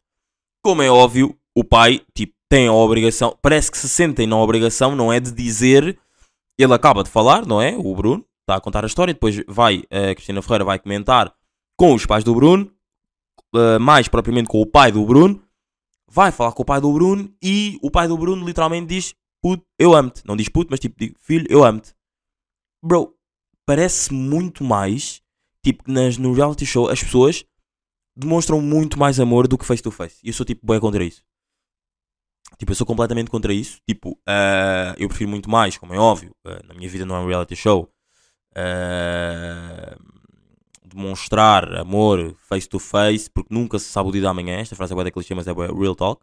Como 0.63 0.83
é 0.83 0.91
óbvio, 0.91 1.39
o 1.61 1.64
pai, 1.64 2.00
tipo, 2.14 2.33
tem 2.49 2.67
a 2.67 2.73
obrigação, 2.73 3.37
parece 3.40 3.71
que 3.71 3.79
se 3.79 3.88
sentem 3.88 4.26
na 4.26 4.37
obrigação, 4.37 4.97
não 4.97 5.12
é 5.12 5.21
de 5.21 5.31
dizer. 5.31 5.99
Ele 6.59 6.75
acaba 6.75 7.05
de 7.05 7.11
falar, 7.11 7.47
não 7.47 7.61
é? 7.61 7.76
O 7.76 7.95
Bruno 7.95 8.25
está 8.40 8.57
a 8.57 8.61
contar 8.61 8.85
a 8.85 8.87
história, 8.87 9.14
depois 9.14 9.43
vai, 9.47 9.85
a 9.90 10.14
Cristina 10.14 10.43
Ferreira 10.43 10.64
vai 10.64 10.79
comentar 10.79 11.33
com 11.79 11.95
os 11.95 12.05
pais 12.05 12.25
do 12.25 12.35
Bruno, 12.35 12.71
uh, 13.55 13.79
mais 13.79 14.09
propriamente 14.09 14.49
com 14.49 14.61
o 14.61 14.67
pai 14.67 14.90
do 14.90 15.05
Bruno, 15.05 15.43
vai 16.11 16.33
falar 16.33 16.52
com 16.52 16.62
o 16.62 16.67
pai 16.67 16.81
do 16.81 16.93
Bruno 16.93 17.33
e 17.43 17.79
o 17.83 17.90
pai 17.90 18.09
do 18.09 18.19
Bruno 18.19 18.45
literalmente 18.45 18.87
diz: 18.87 19.14
Puto, 19.43 19.64
eu 19.79 19.95
amo-te. 19.95 20.23
Não 20.26 20.37
diz 20.37 20.49
puto, 20.49 20.69
mas 20.71 20.81
tipo, 20.81 20.97
filho, 21.21 21.47
eu 21.49 21.64
amo-te. 21.64 21.95
Bro, 22.85 23.14
parece 23.64 24.12
muito 24.12 24.64
mais, 24.64 25.23
tipo, 25.64 25.85
que 25.85 25.93
nas, 25.93 26.19
no 26.19 26.33
reality 26.33 26.67
show 26.67 26.88
as 26.88 27.02
pessoas 27.02 27.45
demonstram 28.17 28.61
muito 28.61 28.99
mais 28.99 29.21
amor 29.21 29.47
do 29.47 29.57
que 29.57 29.64
face 29.64 29.83
to 29.83 29.90
face. 29.90 30.19
E 30.23 30.29
eu 30.29 30.35
sou 30.35 30.45
tipo, 30.45 30.67
bem 30.67 30.81
contra 30.81 31.05
isso. 31.05 31.23
Tipo, 32.61 32.73
eu 32.73 32.76
sou 32.76 32.87
completamente 32.87 33.31
contra 33.31 33.55
isso. 33.55 33.81
Tipo, 33.88 34.11
uh, 34.11 34.95
eu 34.99 35.09
prefiro 35.09 35.31
muito 35.31 35.49
mais, 35.49 35.79
como 35.79 35.95
é 35.95 35.99
óbvio. 35.99 36.37
Uh, 36.47 36.67
na 36.69 36.75
minha 36.75 36.90
vida 36.90 37.07
não 37.07 37.17
é 37.17 37.21
um 37.21 37.26
reality 37.26 37.57
show. 37.57 37.90
Uh, 38.52 39.99
demonstrar 40.85 41.75
amor 41.76 42.37
face 42.50 42.69
to 42.69 42.79
face, 42.79 43.31
porque 43.31 43.55
nunca 43.55 43.79
se 43.79 43.87
sabe 43.87 44.11
o 44.11 44.12
dia 44.12 44.21
da 44.21 44.35
manhã. 44.35 44.59
Esta 44.59 44.76
frase 44.76 44.93
é 44.93 44.95
boa 44.95 45.05
da 45.05 45.11
clichê, 45.11 45.35
mas 45.35 45.49
é 45.49 45.55
bué 45.55 45.69
real 45.69 45.95
talk. 45.95 46.23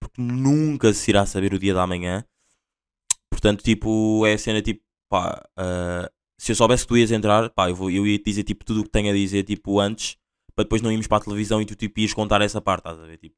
Porque 0.00 0.22
nunca 0.22 0.90
se 0.94 1.10
irá 1.10 1.26
saber 1.26 1.52
o 1.52 1.58
dia 1.58 1.74
da 1.74 1.86
manhã. 1.86 2.24
Portanto, 3.28 3.62
tipo, 3.62 4.24
é 4.24 4.32
a 4.32 4.38
cena 4.38 4.62
tipo, 4.62 4.80
pá, 5.06 5.44
uh, 5.58 6.10
se 6.38 6.52
eu 6.52 6.56
soubesse 6.56 6.84
que 6.84 6.88
tu 6.88 6.96
ias 6.96 7.10
entrar, 7.10 7.50
pá, 7.50 7.68
eu, 7.68 7.74
vou, 7.74 7.90
eu 7.90 8.06
ia 8.06 8.16
te 8.16 8.24
dizer 8.24 8.44
tipo 8.44 8.64
tudo 8.64 8.80
o 8.80 8.84
que 8.84 8.90
tenho 8.90 9.10
a 9.10 9.14
dizer, 9.14 9.42
tipo, 9.42 9.78
antes, 9.78 10.16
para 10.56 10.64
depois 10.64 10.80
não 10.80 10.90
irmos 10.90 11.06
para 11.06 11.18
a 11.18 11.24
televisão 11.24 11.60
e 11.60 11.66
tu 11.66 11.74
tipo 11.74 12.00
ias 12.00 12.14
contar 12.14 12.40
essa 12.40 12.58
parte, 12.58 12.80
estás 12.80 12.98
a 12.98 13.04
ver? 13.04 13.18
Tipo, 13.18 13.36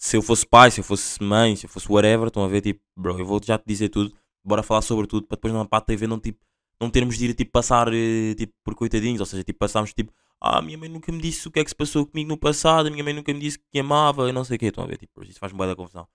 se 0.00 0.16
eu 0.16 0.22
fosse 0.22 0.46
pai, 0.46 0.70
se 0.70 0.80
eu 0.80 0.84
fosse 0.84 1.22
mãe, 1.22 1.54
se 1.54 1.66
eu 1.66 1.70
fosse 1.70 1.86
whatever, 1.92 2.28
estão 2.28 2.42
a 2.42 2.48
ver, 2.48 2.62
tipo, 2.62 2.80
bro, 2.96 3.18
eu 3.18 3.26
vou 3.26 3.38
já 3.44 3.58
te 3.58 3.64
dizer 3.66 3.90
tudo, 3.90 4.10
bora 4.42 4.62
falar 4.62 4.80
sobre 4.80 5.06
tudo, 5.06 5.26
para 5.26 5.36
depois 5.36 5.52
na 5.52 5.62
parte 5.66 5.84
da 5.84 5.86
TV 5.88 6.06
não, 6.06 6.18
tipo, 6.18 6.38
não 6.80 6.88
termos 6.90 7.18
de 7.18 7.26
ir, 7.26 7.34
tipo, 7.34 7.52
passar, 7.52 7.92
eh, 7.92 8.34
tipo, 8.34 8.54
por 8.64 8.74
coitadinhos, 8.74 9.20
ou 9.20 9.26
seja, 9.26 9.44
tipo, 9.44 9.58
passarmos, 9.58 9.92
tipo, 9.92 10.10
ah, 10.40 10.62
minha 10.62 10.78
mãe 10.78 10.88
nunca 10.88 11.12
me 11.12 11.20
disse 11.20 11.46
o 11.46 11.50
que 11.50 11.60
é 11.60 11.64
que 11.64 11.68
se 11.70 11.76
passou 11.76 12.06
comigo 12.06 12.30
no 12.30 12.38
passado, 12.38 12.86
a 12.88 12.90
minha 12.90 13.04
mãe 13.04 13.12
nunca 13.12 13.30
me 13.34 13.40
disse 13.40 13.58
que 13.58 13.64
me 13.74 13.80
amava, 13.80 14.32
não 14.32 14.42
sei 14.42 14.56
o 14.56 14.58
quê, 14.58 14.66
estão 14.68 14.84
a 14.84 14.86
ver, 14.86 14.96
tipo, 14.96 15.22
isso 15.22 15.38
faz-me 15.38 15.58
da 15.66 15.76
confusão. 15.76 16.08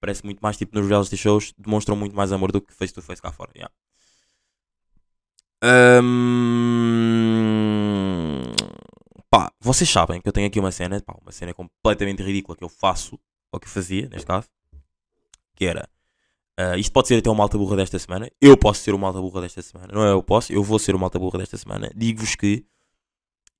Parece 0.00 0.24
muito 0.24 0.40
mais, 0.40 0.56
tipo, 0.56 0.76
nos 0.76 0.88
reality 0.88 1.16
shows, 1.16 1.54
demonstram 1.56 1.94
muito 1.96 2.16
mais 2.16 2.32
amor 2.32 2.50
do 2.50 2.60
que 2.60 2.74
face 2.74 2.92
to 2.92 3.02
face 3.02 3.22
cá 3.22 3.30
fora, 3.32 3.52
yeah. 3.54 3.72
Hum, 5.62 6.82
pá, 9.30 9.52
vocês 9.60 9.88
sabem 9.88 10.20
que 10.20 10.28
eu 10.28 10.32
tenho 10.32 10.46
aqui 10.48 10.58
uma 10.58 10.72
cena, 10.72 11.00
pá, 11.00 11.16
uma 11.22 11.32
cena 11.32 11.54
completamente 11.54 12.22
ridícula 12.22 12.56
que 12.56 12.64
eu 12.64 12.68
faço, 12.68 13.18
ou 13.52 13.60
que 13.60 13.68
fazia, 13.68 14.08
neste 14.08 14.26
caso, 14.26 14.48
que 15.54 15.64
era, 15.64 15.88
ah, 16.56 16.76
isto 16.76 16.92
pode 16.92 17.08
ser 17.08 17.18
até 17.18 17.30
o 17.30 17.34
malta 17.34 17.56
burra 17.56 17.76
desta 17.76 17.98
semana, 17.98 18.30
eu 18.40 18.56
posso 18.56 18.80
ser 18.80 18.94
o 18.94 18.98
malta 18.98 19.20
burra 19.20 19.42
desta 19.42 19.62
semana, 19.62 19.92
não 19.92 20.04
é 20.04 20.10
eu 20.10 20.22
posso, 20.22 20.52
eu 20.52 20.62
vou 20.62 20.78
ser 20.78 20.94
o 20.94 20.98
malta 20.98 21.18
burra 21.18 21.38
desta 21.38 21.56
semana, 21.56 21.90
digo-vos 21.94 22.34
que 22.34 22.64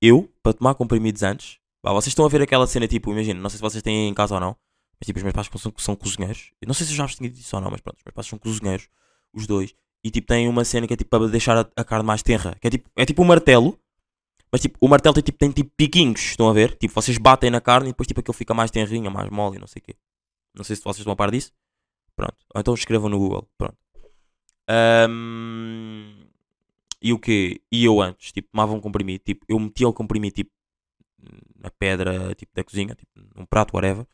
eu, 0.01 0.29
para 0.43 0.53
tomar 0.53 0.75
comprimidos 0.75 1.23
antes, 1.23 1.59
pá, 1.81 1.91
vocês 1.93 2.11
estão 2.11 2.25
a 2.25 2.29
ver 2.29 2.41
aquela 2.41 2.67
cena, 2.67 2.87
tipo, 2.87 3.11
imagina, 3.11 3.39
não 3.39 3.49
sei 3.49 3.57
se 3.57 3.61
vocês 3.61 3.81
têm 3.81 4.09
em 4.09 4.13
casa 4.13 4.35
ou 4.35 4.41
não, 4.41 4.55
mas 4.99 5.05
tipo, 5.05 5.17
os 5.17 5.23
meus 5.23 5.33
pais 5.33 5.49
são, 5.57 5.73
são 5.77 5.95
cozinheiros, 5.95 6.51
eu 6.61 6.67
não 6.67 6.73
sei 6.73 6.85
se 6.85 6.91
eu 6.91 6.97
já 6.97 7.05
vos 7.05 7.15
tinha 7.15 7.29
dito 7.29 7.39
isso 7.41 7.55
ou 7.55 7.61
não, 7.61 7.71
mas 7.71 7.81
pronto, 7.81 7.97
os 7.97 8.03
meus 8.05 8.13
pais 8.13 8.27
são 8.27 8.37
cozinheiros, 8.37 8.89
os 9.33 9.47
dois, 9.47 9.73
e 10.03 10.11
tipo, 10.11 10.27
têm 10.27 10.47
uma 10.47 10.65
cena 10.65 10.85
que 10.85 10.93
é 10.93 10.97
tipo 10.97 11.09
para 11.09 11.27
deixar 11.27 11.57
a, 11.57 11.69
a 11.75 11.83
carne 11.83 12.05
mais 12.05 12.21
tenra, 12.21 12.55
que 12.59 12.67
é 12.67 12.69
tipo, 12.69 12.89
é 12.95 13.05
tipo 13.05 13.21
um 13.21 13.25
martelo, 13.25 13.79
mas 14.51 14.61
tipo, 14.61 14.77
o 14.81 14.87
martelo 14.87 15.13
tem 15.13 15.23
tipo, 15.23 15.37
tem 15.37 15.51
tipo 15.51 15.71
piquinhos, 15.77 16.21
estão 16.21 16.49
a 16.49 16.53
ver? 16.53 16.75
Tipo, 16.75 16.93
vocês 16.93 17.17
batem 17.17 17.49
na 17.49 17.61
carne 17.61 17.89
e 17.89 17.91
depois 17.91 18.07
tipo 18.07 18.19
aquilo 18.19 18.33
fica 18.33 18.53
mais 18.53 18.71
tenrinho, 18.71 19.11
mais 19.11 19.29
mole 19.29 19.59
não 19.59 19.67
sei 19.67 19.79
o 19.79 19.83
quê. 19.83 19.95
Não 20.55 20.63
sei 20.63 20.75
se 20.75 20.83
vocês 20.83 20.99
estão 20.99 21.13
a 21.13 21.15
par 21.15 21.31
disso. 21.31 21.51
Pronto. 22.15 22.35
Ou 22.53 22.59
então 22.59 22.73
escrevam 22.73 23.09
no 23.09 23.19
Google. 23.19 23.47
Pronto. 23.57 23.77
Ahm, 24.67 26.27
e 27.01 27.13
o 27.13 27.19
quê? 27.19 27.61
E 27.71 27.85
eu 27.85 28.01
antes, 28.01 28.31
tipo, 28.31 28.49
tomava 28.51 28.73
um 28.73 28.79
comprimido, 28.79 29.23
tipo, 29.23 29.45
eu 29.47 29.57
metia 29.59 29.87
o 29.87 29.93
comprimido, 29.93 30.35
tipo, 30.35 30.51
na 31.57 31.69
pedra, 31.71 32.33
tipo, 32.35 32.51
da 32.53 32.63
cozinha, 32.63 32.95
tipo, 32.95 33.11
num 33.35 33.45
prato, 33.45 33.73
whatever. 33.75 34.05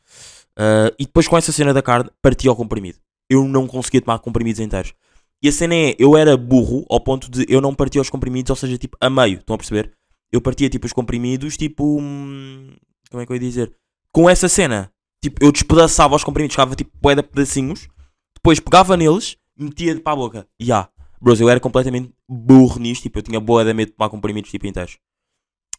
Ah, 0.56 0.92
e 0.98 1.04
depois 1.04 1.28
com 1.28 1.36
essa 1.36 1.52
cena 1.52 1.74
da 1.74 1.82
carne, 1.82 2.10
partia 2.22 2.50
o 2.50 2.56
comprimido. 2.56 2.98
Eu 3.28 3.46
não 3.46 3.66
conseguia 3.66 4.00
tomar 4.00 4.18
comprimidos 4.20 4.60
inteiros. 4.60 4.94
E 5.42 5.48
a 5.48 5.52
cena 5.52 5.74
é, 5.74 5.94
eu 5.98 6.16
era 6.16 6.36
burro 6.36 6.86
ao 6.88 7.00
ponto 7.00 7.30
de 7.30 7.44
eu 7.48 7.60
não 7.60 7.74
partia 7.74 8.00
os 8.00 8.10
comprimidos, 8.10 8.50
ou 8.50 8.56
seja, 8.56 8.78
tipo, 8.78 8.96
a 9.00 9.10
meio, 9.10 9.38
estão 9.38 9.54
a 9.54 9.58
perceber? 9.58 9.92
Eu 10.32 10.40
partia, 10.40 10.68
tipo, 10.68 10.86
os 10.86 10.92
comprimidos, 10.92 11.56
tipo, 11.56 11.98
hum, 12.00 12.74
como 13.10 13.22
é 13.22 13.26
que 13.26 13.32
eu 13.32 13.36
ia 13.36 13.40
dizer? 13.40 13.72
Com 14.12 14.28
essa 14.28 14.48
cena, 14.48 14.92
tipo, 15.22 15.44
eu 15.44 15.52
despedaçava 15.52 16.16
os 16.16 16.24
comprimidos, 16.24 16.54
ficava, 16.54 16.74
tipo, 16.74 16.90
de 17.14 17.22
pedacinhos, 17.22 17.88
depois 18.34 18.60
pegava 18.60 18.96
neles, 18.96 19.36
metia 19.56 19.98
para 20.00 20.12
a 20.12 20.16
boca. 20.16 20.48
E 20.58 20.64
já, 20.66 20.88
bros, 21.20 21.40
eu 21.40 21.48
era 21.48 21.60
completamente 21.60 22.12
burro 22.28 22.80
nisto, 22.80 23.02
tipo, 23.02 23.18
eu 23.18 23.22
tinha 23.22 23.40
boa 23.40 23.64
de 23.64 23.72
medo 23.72 23.90
de 23.90 23.96
tomar 23.96 24.10
comprimidos, 24.10 24.50
tipo, 24.50 24.66
inteiros. 24.66 24.98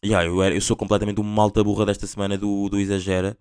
E 0.03 0.09
já, 0.09 0.23
eu, 0.25 0.41
eu 0.43 0.61
sou 0.61 0.77
completamente 0.77 1.19
uma 1.19 1.29
malta 1.29 1.63
burra 1.63 1.85
desta 1.85 2.07
semana 2.07 2.37
do, 2.37 2.69
do 2.69 2.79
Exagera. 2.79 3.37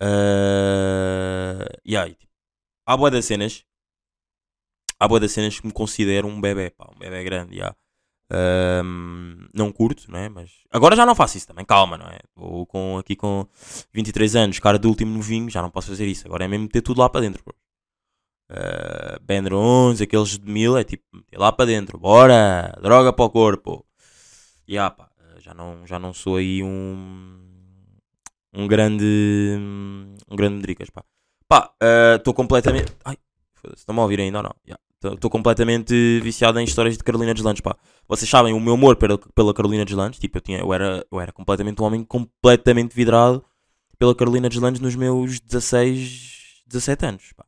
Uh, 0.00 1.64
e 1.84 1.96
aí, 1.96 2.14
tipo, 2.14 2.32
há 2.86 2.96
boa 2.96 3.10
das 3.10 3.24
cenas 3.24 3.64
há 5.02 5.08
boa 5.08 5.18
das 5.18 5.32
cenas 5.32 5.58
que 5.58 5.66
me 5.66 5.72
considero 5.72 6.28
um 6.28 6.40
bebê, 6.40 6.70
pá, 6.70 6.88
um 6.94 6.98
bebê 6.98 7.24
grande, 7.24 7.56
já. 7.56 7.74
Ahm, 8.34 9.46
não 9.52 9.70
curto, 9.70 10.10
não 10.10 10.18
é? 10.18 10.28
Mas 10.28 10.50
agora 10.70 10.96
já 10.96 11.04
não 11.04 11.14
faço 11.14 11.36
isso 11.36 11.46
também, 11.46 11.66
calma, 11.66 11.98
não 11.98 12.06
é? 12.06 12.18
Vou 12.34 12.64
com, 12.64 12.96
aqui 12.96 13.14
com 13.14 13.46
23 13.92 14.36
anos, 14.36 14.58
cara 14.58 14.78
do 14.78 14.88
último 14.88 15.14
novinho, 15.14 15.50
já 15.50 15.60
não 15.60 15.68
posso 15.68 15.88
fazer 15.88 16.06
isso. 16.06 16.26
Agora 16.26 16.44
é 16.44 16.48
mesmo 16.48 16.64
meter 16.64 16.80
tudo 16.80 17.00
lá 17.00 17.10
para 17.10 17.20
dentro, 17.20 17.42
bro. 17.44 17.54
Uh, 18.50 19.20
Bender 19.22 19.52
11, 19.52 20.02
aqueles 20.02 20.38
de 20.38 20.50
mil, 20.50 20.78
é 20.78 20.84
tipo 20.84 21.04
meter 21.12 21.38
lá 21.38 21.52
para 21.52 21.66
dentro, 21.66 21.98
bora, 21.98 22.74
droga 22.82 23.12
para 23.12 23.24
o 23.24 23.30
corpo. 23.30 23.84
E 24.66 24.78
ah, 24.78 24.90
pá, 24.90 25.10
já 25.38 25.52
não, 25.52 25.86
já 25.86 25.98
não 25.98 26.14
sou 26.14 26.36
aí 26.36 26.62
um, 26.62 27.38
um 28.54 28.66
grande, 28.66 29.04
um 30.30 30.36
grande 30.36 30.56
medricas, 30.56 30.88
pá. 30.88 31.04
Pá, 31.46 31.70
estou 32.16 32.32
completamente. 32.32 32.96
Ai, 33.04 33.18
foda-se, 33.54 33.80
estão-me 33.80 34.00
a 34.00 34.04
ouvir 34.04 34.20
ainda 34.20 34.38
ou 34.38 34.44
não? 34.44 34.54
Yeah. 34.66 34.82
Estou 35.04 35.30
completamente 35.30 36.20
viciado 36.20 36.60
em 36.60 36.64
histórias 36.64 36.96
de 36.96 37.02
Carolina 37.02 37.34
Deslandes, 37.34 37.60
pá. 37.60 37.76
Vocês 38.08 38.28
sabem 38.28 38.52
o 38.52 38.60
meu 38.60 38.74
amor 38.74 38.96
pela, 38.96 39.18
pela 39.18 39.52
Carolina 39.52 39.84
Deslandes. 39.84 40.18
Tipo, 40.18 40.38
eu, 40.38 40.42
tinha, 40.42 40.58
eu, 40.58 40.72
era, 40.72 41.04
eu 41.10 41.20
era 41.20 41.32
completamente 41.32 41.80
um 41.82 41.84
homem 41.84 42.04
completamente 42.04 42.94
vidrado 42.94 43.44
pela 43.98 44.14
Carolina 44.14 44.48
Deslandes 44.48 44.80
nos 44.80 44.94
meus 44.94 45.40
16, 45.40 46.62
17 46.66 47.06
anos, 47.06 47.32
pá. 47.36 47.44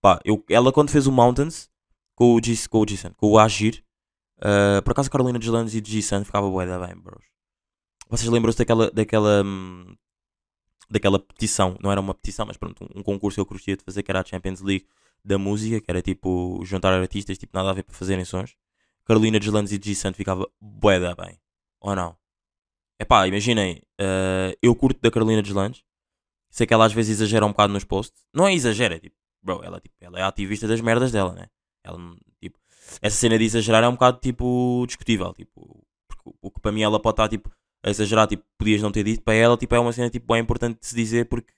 Pá, 0.00 0.20
eu, 0.24 0.44
ela 0.50 0.72
quando 0.72 0.90
fez 0.90 1.06
o 1.06 1.12
Mountains 1.12 1.70
com 2.16 2.34
o 2.34 2.40
G, 2.42 2.56
com 2.68 2.82
o 2.82 2.86
com 3.16 3.26
o 3.28 3.38
Agir, 3.38 3.84
uh, 4.38 4.82
por 4.82 4.90
acaso 4.90 5.10
Carolina 5.10 5.38
Deslandes 5.38 5.74
e 5.74 5.82
G-Sun 5.84 6.24
ficava 6.24 6.50
bué 6.50 6.66
da 6.66 6.78
bem, 6.84 6.96
bros. 6.96 7.24
Vocês 8.08 8.28
lembram-se 8.28 8.58
daquela, 8.58 8.90
daquela, 8.90 9.42
hum, 9.44 9.94
daquela 10.92 11.18
petição, 11.18 11.76
não 11.82 11.90
era 11.90 12.00
uma 12.00 12.14
petição, 12.14 12.44
mas 12.46 12.56
pronto, 12.56 12.86
um, 12.94 13.02
concurso 13.02 13.36
que 13.36 13.40
eu 13.40 13.46
curtia 13.46 13.76
de 13.76 13.82
fazer 13.82 14.02
que 14.02 14.10
era 14.10 14.20
a 14.20 14.24
Champions 14.24 14.60
League 14.60 14.86
da 15.24 15.38
música, 15.38 15.80
que 15.80 15.90
era 15.90 16.02
tipo 16.02 16.60
juntar 16.64 16.92
artistas, 16.92 17.38
tipo 17.38 17.56
nada 17.56 17.70
a 17.70 17.72
ver 17.72 17.82
para 17.82 17.94
fazerem 17.94 18.24
sons. 18.24 18.54
Carolina 19.04 19.40
Deslandes 19.40 19.72
e 19.72 19.80
G 19.82 19.94
Santo 19.94 20.16
ficava 20.16 20.46
bué 20.60 21.00
da 21.00 21.14
bem. 21.14 21.40
Ou 21.80 21.96
não? 21.96 22.16
É 22.98 23.04
pá, 23.04 23.26
imaginem, 23.26 23.82
uh, 24.00 24.56
eu 24.62 24.74
curto 24.76 25.00
da 25.00 25.10
Carolina 25.10 25.42
Deslandes. 25.42 25.82
Sei 26.50 26.66
que 26.66 26.74
ela 26.74 26.84
às 26.84 26.92
vezes 26.92 27.18
exagera 27.18 27.46
um 27.46 27.50
bocado 27.50 27.72
nos 27.72 27.84
posts. 27.84 28.26
Não 28.32 28.46
é 28.46 28.52
exagera, 28.54 28.96
é 28.96 28.98
tipo, 29.00 29.16
bro, 29.42 29.62
ela, 29.64 29.80
tipo, 29.80 29.94
ela 30.00 30.18
é 30.18 30.22
ativista 30.22 30.68
das 30.68 30.80
merdas 30.80 31.10
dela, 31.10 31.32
né? 31.32 31.46
Ela, 31.82 31.98
tipo, 32.40 32.58
essa 33.00 33.16
cena 33.16 33.38
de 33.38 33.44
exagerar 33.44 33.82
é 33.82 33.88
um 33.88 33.92
bocado 33.92 34.18
tipo 34.20 34.84
discutível. 34.86 35.32
Tipo, 35.32 35.82
porque 36.06 36.38
o 36.40 36.50
que 36.50 36.60
para 36.60 36.70
mim 36.70 36.82
ela 36.82 37.00
pode 37.00 37.14
estar 37.14 37.28
tipo 37.28 37.50
a 37.82 37.90
exagerar, 37.90 38.26
tipo, 38.28 38.44
podias 38.56 38.80
não 38.80 38.92
ter 38.92 39.04
dito. 39.04 39.22
Para 39.22 39.34
ela, 39.34 39.56
tipo, 39.56 39.74
é 39.74 39.78
uma 39.78 39.92
cena 39.92 40.08
tipo, 40.08 40.32
bem 40.32 40.42
importante 40.42 40.80
de 40.80 40.86
se 40.86 40.94
dizer 40.94 41.28
porque 41.28 41.52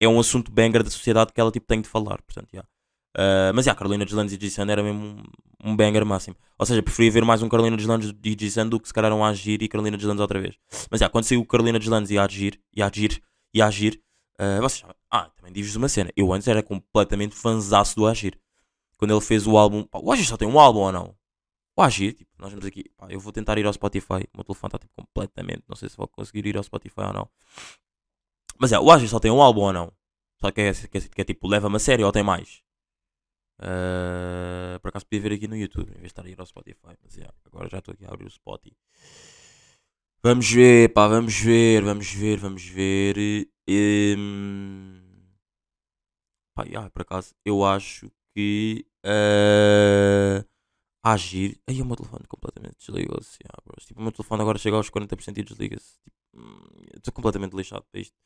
é 0.00 0.08
um 0.08 0.18
assunto 0.18 0.50
banger 0.50 0.82
da 0.82 0.90
sociedade 0.90 1.32
que 1.32 1.40
ela 1.40 1.52
tipo, 1.52 1.66
tem 1.66 1.80
de 1.80 1.88
falar. 1.88 2.20
Portanto, 2.22 2.52
yeah. 2.52 2.68
Uh, 3.16 3.52
mas, 3.54 3.66
yeah, 3.66 3.78
Carolina 3.78 4.04
Deslandes 4.04 4.34
e 4.34 4.40
G-Sun 4.40 4.68
era 4.70 4.82
mesmo 4.82 5.22
um, 5.62 5.70
um 5.70 5.76
banger 5.76 6.04
máximo. 6.04 6.36
Ou 6.58 6.66
seja, 6.66 6.82
preferia 6.82 7.12
ver 7.12 7.24
mais 7.24 7.42
um 7.42 7.48
Carolina 7.48 7.76
Deslandes 7.76 8.12
e 8.24 8.36
G-Sun 8.38 8.68
do 8.68 8.80
que 8.80 8.88
se 8.88 8.94
calhar 8.94 9.12
um 9.12 9.24
Agir 9.24 9.62
e 9.62 9.68
Carolina 9.68 9.96
Deslandes 9.96 10.20
outra 10.20 10.40
vez. 10.40 10.56
Mas, 10.90 11.00
yeah, 11.00 11.10
quando 11.10 11.24
saiu 11.24 11.44
Carolina 11.44 11.78
Deslandes 11.78 12.10
e 12.10 12.18
Agir, 12.18 12.58
e 12.74 12.82
Agir, 12.82 13.22
e 13.54 13.62
Agir, 13.62 14.00
uh, 14.40 14.60
vocês 14.60 14.84
ah, 15.10 15.30
também 15.36 15.52
digo-vos 15.52 15.76
uma 15.76 15.88
cena. 15.88 16.10
Eu 16.16 16.32
antes 16.32 16.48
era 16.48 16.62
completamente 16.62 17.36
fanzaço 17.36 17.94
do 17.94 18.06
Agir. 18.06 18.38
Quando 18.96 19.12
ele 19.12 19.20
fez 19.20 19.46
o 19.46 19.56
álbum, 19.56 19.84
pá, 19.84 20.00
o 20.02 20.10
Agir 20.10 20.26
só 20.26 20.36
tem 20.36 20.48
um 20.48 20.58
álbum 20.58 20.80
ou 20.80 20.92
não? 20.92 21.14
O 21.82 21.84
Agir, 21.84 22.12
tipo, 22.12 22.30
nós 22.38 22.52
vamos 22.52 22.64
aqui, 22.64 22.84
pá, 22.96 23.08
eu 23.10 23.18
vou 23.18 23.32
tentar 23.32 23.58
ir 23.58 23.66
ao 23.66 23.72
Spotify. 23.72 24.28
O 24.32 24.36
meu 24.36 24.44
telefone 24.44 24.68
está 24.68 24.78
tipo 24.78 24.92
completamente, 24.94 25.64
não 25.68 25.74
sei 25.74 25.88
se 25.88 25.96
vou 25.96 26.06
conseguir 26.06 26.46
ir 26.46 26.56
ao 26.56 26.62
Spotify 26.62 27.00
ou 27.00 27.12
não. 27.12 27.28
Mas 28.56 28.70
é, 28.70 28.78
o 28.78 28.88
Agir 28.88 29.08
só 29.08 29.18
tem 29.18 29.32
um 29.32 29.42
álbum 29.42 29.62
ou 29.62 29.72
não? 29.72 29.92
Só 30.40 30.52
que 30.52 30.60
é, 30.60 30.72
que 30.72 30.98
é, 30.98 31.00
que 31.00 31.20
é 31.20 31.24
tipo, 31.24 31.48
leva-me 31.48 31.74
a 31.74 31.78
sério 31.80 32.06
ou 32.06 32.12
tem 32.12 32.22
mais? 32.22 32.62
Uh, 33.58 34.78
por 34.80 34.90
acaso 34.90 35.06
podia 35.06 35.22
ver 35.22 35.32
aqui 35.34 35.48
no 35.48 35.56
YouTube, 35.56 35.88
em 35.88 35.94
vez 35.94 36.02
de 36.02 36.06
estar 36.06 36.24
a 36.24 36.28
ir 36.28 36.38
ao 36.38 36.46
Spotify. 36.46 36.96
Mas 37.02 37.16
yeah, 37.16 37.34
agora 37.46 37.68
já 37.68 37.78
estou 37.78 37.94
aqui 37.94 38.04
a 38.04 38.10
abrir 38.12 38.26
o 38.26 38.30
Spotify. 38.30 38.76
Vamos 40.22 40.48
ver, 40.48 40.92
pá, 40.92 41.08
vamos 41.08 41.34
ver, 41.34 41.82
vamos 41.82 42.12
ver, 42.12 42.38
vamos 42.38 42.64
ver. 42.64 43.16
Um, 43.68 45.00
pá, 46.54 46.62
yeah, 46.62 46.88
por 46.90 47.02
acaso, 47.02 47.34
eu 47.44 47.64
acho 47.64 48.08
que 48.32 48.86
uh, 49.04 50.51
agir. 51.02 51.60
Aí 51.66 51.80
o 51.82 51.84
meu 51.84 51.96
telefone 51.96 52.26
completamente 52.28 52.76
desligou-se. 52.78 53.38
Yeah, 53.42 53.58
bros. 53.64 53.84
tipo, 53.84 54.00
o 54.00 54.02
meu 54.02 54.12
telefone 54.12 54.42
agora 54.42 54.58
chega 54.58 54.76
aos 54.76 54.90
40% 54.90 55.38
e 55.38 55.42
desliga-se. 55.42 55.98
Tipo, 56.04 56.16
hum, 56.34 56.62
Estou 56.96 57.12
completamente 57.12 57.56
lixado 57.56 57.84
para 57.90 58.00
isto. 58.00 58.16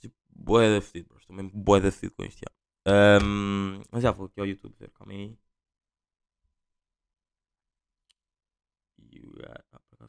Tipo, 0.00 0.14
boé 0.30 0.74
da 0.74 0.80
fedido, 0.82 1.08
bro. 1.08 1.18
Estou 1.18 1.36
mesmo 1.36 1.50
boé 1.54 1.80
da 1.80 1.90
fedido 1.92 2.14
com 2.16 2.24
isto. 2.24 2.40
Yeah. 2.42 3.24
Um, 3.24 3.82
mas 3.90 4.02
já 4.02 4.10
vou 4.12 4.26
aqui 4.26 4.40
ao 4.40 4.46
YouTube 4.46 4.74
ver, 4.78 4.90
calma 4.90 5.12
aí. 5.12 5.36
You 9.10 9.32
got, 9.36 9.64
ah, 10.00 10.08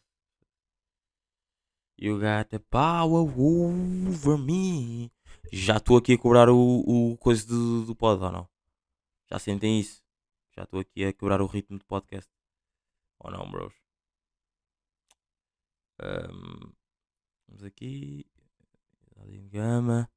you 1.98 2.20
got 2.20 2.50
the 2.50 2.60
power 2.60 3.24
over 3.40 4.38
me. 4.38 5.12
Já 5.52 5.78
estou 5.78 5.98
aqui 5.98 6.14
a 6.14 6.18
cobrar 6.18 6.50
o, 6.50 7.14
o 7.14 7.18
coisa 7.18 7.46
do, 7.48 7.86
do 7.86 7.96
pod, 7.96 8.22
ou 8.24 8.32
não? 8.32 8.50
Já 9.30 9.40
sentem 9.40 9.80
isso? 9.80 10.05
Já 10.58 10.64
estou 10.64 10.80
aqui 10.80 11.04
a 11.04 11.12
quebrar 11.12 11.42
o 11.42 11.48
ritmo 11.48 11.78
do 11.78 11.86
podcast. 11.86 12.32
Ou 13.20 13.30
não, 13.30 13.52
bros? 13.52 13.74
Um, 16.02 16.74
vamos 17.48 17.64
aqui. 17.64 18.26
Em 19.18 19.50
gama. 19.50 20.10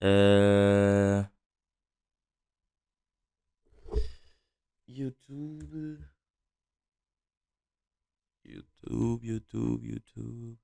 Uh, 0.00 1.28
YouTube. 4.86 5.98
YouTube, 8.44 9.26
YouTube, 9.26 9.86
YouTube. 9.86 10.58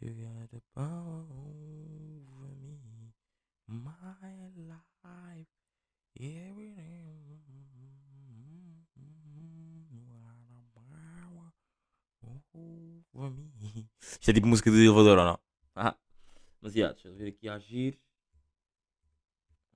You 0.00 0.14
got 0.14 0.50
the 0.50 0.60
power 0.74 1.24
over 1.30 2.54
me. 2.56 3.14
My 3.66 3.92
life. 4.56 5.48
Everything. 6.20 7.27
Over 13.12 13.30
me. 13.30 13.50
Isto 14.00 14.30
é 14.30 14.34
tipo 14.34 14.46
música 14.46 14.70
de 14.70 14.78
elevador 14.84 15.18
ou 15.18 15.24
não? 15.24 15.38
Ah. 15.74 15.96
Mas 16.60 16.74
yeah, 16.74 16.92
deixa 16.94 17.08
eu 17.08 17.14
ver 17.14 17.28
aqui 17.28 17.48
a 17.48 17.54
agir. 17.54 17.98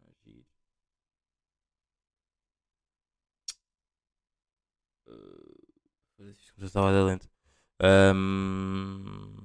Agir. 0.08 0.44
Uh, 5.06 6.30
isto 6.30 6.54
já 6.58 6.66
estava 6.66 6.90
a 6.90 6.92
dar 6.92 7.04
lento. 7.04 7.28
Um, 7.82 9.41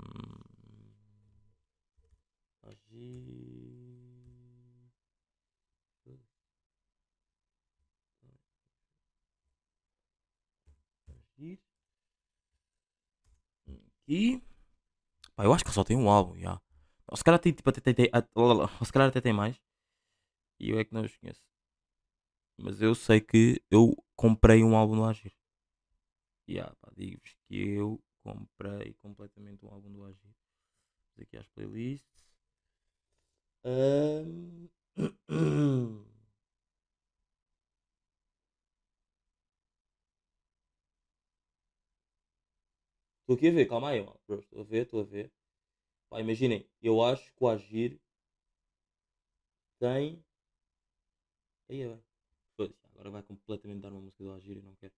Aqui. 14.08 14.42
Pá, 15.36 15.44
eu 15.44 15.54
acho 15.54 15.66
que 15.66 15.72
só 15.72 15.84
tem 15.84 15.98
um 15.98 16.10
álbum, 16.10 16.40
já. 16.40 16.62
Ou 17.10 17.18
se 17.18 17.24
calhar 17.26 17.40
tem, 17.40 17.52
tipo, 17.52 17.70
até, 17.70 17.94
tem, 17.94 18.10
ou 18.34 18.86
se 18.86 18.92
calhar 18.94 19.10
até 19.10 19.20
tem 19.20 19.34
mais. 19.34 19.62
E 20.58 20.70
eu 20.70 20.80
é 20.80 20.86
que 20.86 20.94
não 20.94 21.04
os 21.04 21.16
conheço. 21.18 21.42
Mas 22.58 22.82
eu 22.82 22.96
sei 22.96 23.20
que 23.20 23.62
eu 23.70 23.94
comprei 24.16 24.64
um 24.64 24.78
álbum 24.78 24.96
do 24.96 25.04
Agir. 25.04 25.34
Yeah, 26.50 26.74
pá, 26.80 26.90
digo-vos 26.96 27.36
que 27.48 27.58
eu 27.58 28.02
comprei 28.24 28.94
completamente 28.94 29.66
um 29.66 29.70
álbum 29.70 29.92
do 29.92 30.06
Agir. 30.06 30.34
Vamos 31.16 31.28
aqui 31.28 31.38
às 31.38 31.48
playlists. 31.50 32.32
Um... 33.66 34.70
Estou 43.28 43.36
aqui 43.36 43.50
a 43.50 43.52
ver, 43.52 43.66
calma 43.68 43.90
aí, 43.90 44.00
mano. 44.00 44.18
Estou 44.22 44.62
a 44.62 44.64
ver, 44.64 44.84
estou 44.84 45.02
a 45.02 45.04
ver. 45.04 45.30
Pá, 46.10 46.22
imaginem, 46.22 46.66
eu 46.82 47.04
acho 47.04 47.26
que 47.34 47.44
o 47.44 47.50
Agir 47.50 48.00
tem. 49.80 50.24
Aí 51.70 51.82
é 51.82 52.00
agora 52.94 53.12
vai 53.12 53.24
completamente 53.24 53.82
dar 53.82 53.92
uma 53.92 54.00
música 54.00 54.24
do 54.24 54.32
Agir 54.32 54.56
e 54.56 54.62
não 54.62 54.74
quero. 54.76 54.94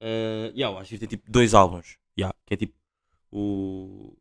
Uh, 0.00 0.54
yeah, 0.54 0.70
o 0.70 0.78
Agir 0.78 1.00
tem 1.00 1.08
tipo 1.08 1.28
dois 1.28 1.52
álbuns. 1.52 1.98
Yeah, 2.16 2.32
que 2.46 2.54
é 2.54 2.56
tipo 2.56 2.78
o. 3.32 4.16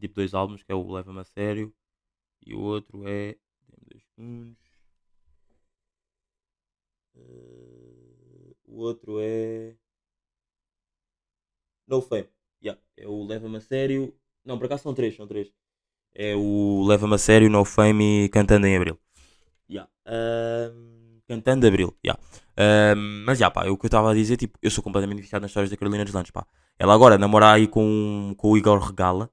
Tipo 0.00 0.14
dois 0.16 0.34
álbuns, 0.34 0.64
que 0.64 0.72
é 0.72 0.74
o 0.74 0.90
Leva-me 0.90 1.20
a 1.20 1.24
Sério 1.24 1.72
e 2.44 2.52
o 2.52 2.60
outro 2.60 3.06
é. 3.06 3.34
Tem 3.34 3.78
dois 3.88 4.02
segundos. 4.02 4.58
Uh, 7.14 7.99
o 8.70 8.80
outro 8.80 9.18
é. 9.20 9.74
No 11.86 12.00
Fame. 12.00 12.28
Yeah, 12.62 12.80
é 12.96 13.06
o 13.08 13.26
Leva-me 13.26 13.56
a 13.56 13.60
Sério. 13.60 14.14
Não, 14.44 14.58
por 14.58 14.66
acaso 14.66 14.84
são 14.84 14.94
três, 14.94 15.16
são 15.16 15.26
três. 15.26 15.52
É 16.14 16.34
o 16.36 16.84
Leva-me 16.86 17.14
a 17.14 17.18
Sério, 17.18 17.50
No 17.50 17.64
Fame 17.64 18.24
e 18.24 18.28
Cantando 18.28 18.66
em 18.66 18.76
Abril. 18.76 18.98
Yeah. 19.68 19.90
Um, 20.06 21.20
cantando 21.26 21.66
Abril. 21.66 21.96
Yeah. 22.04 22.20
Um, 22.96 23.24
mas 23.26 23.38
já, 23.38 23.50
pá, 23.50 23.64
é 23.66 23.70
o 23.70 23.76
que 23.76 23.86
eu 23.86 23.88
estava 23.88 24.10
a 24.10 24.14
dizer, 24.14 24.36
tipo, 24.36 24.58
eu 24.62 24.70
sou 24.70 24.82
completamente 24.84 25.20
viciado 25.20 25.42
nas 25.42 25.50
histórias 25.50 25.70
da 25.70 25.76
Carolina 25.76 26.04
dos 26.04 26.14
Landes, 26.14 26.30
pá. 26.30 26.46
Ela 26.78 26.94
agora 26.94 27.18
namora 27.18 27.52
aí 27.52 27.66
com, 27.66 28.34
com 28.36 28.50
o 28.50 28.56
Igor 28.56 28.78
Regala, 28.78 29.30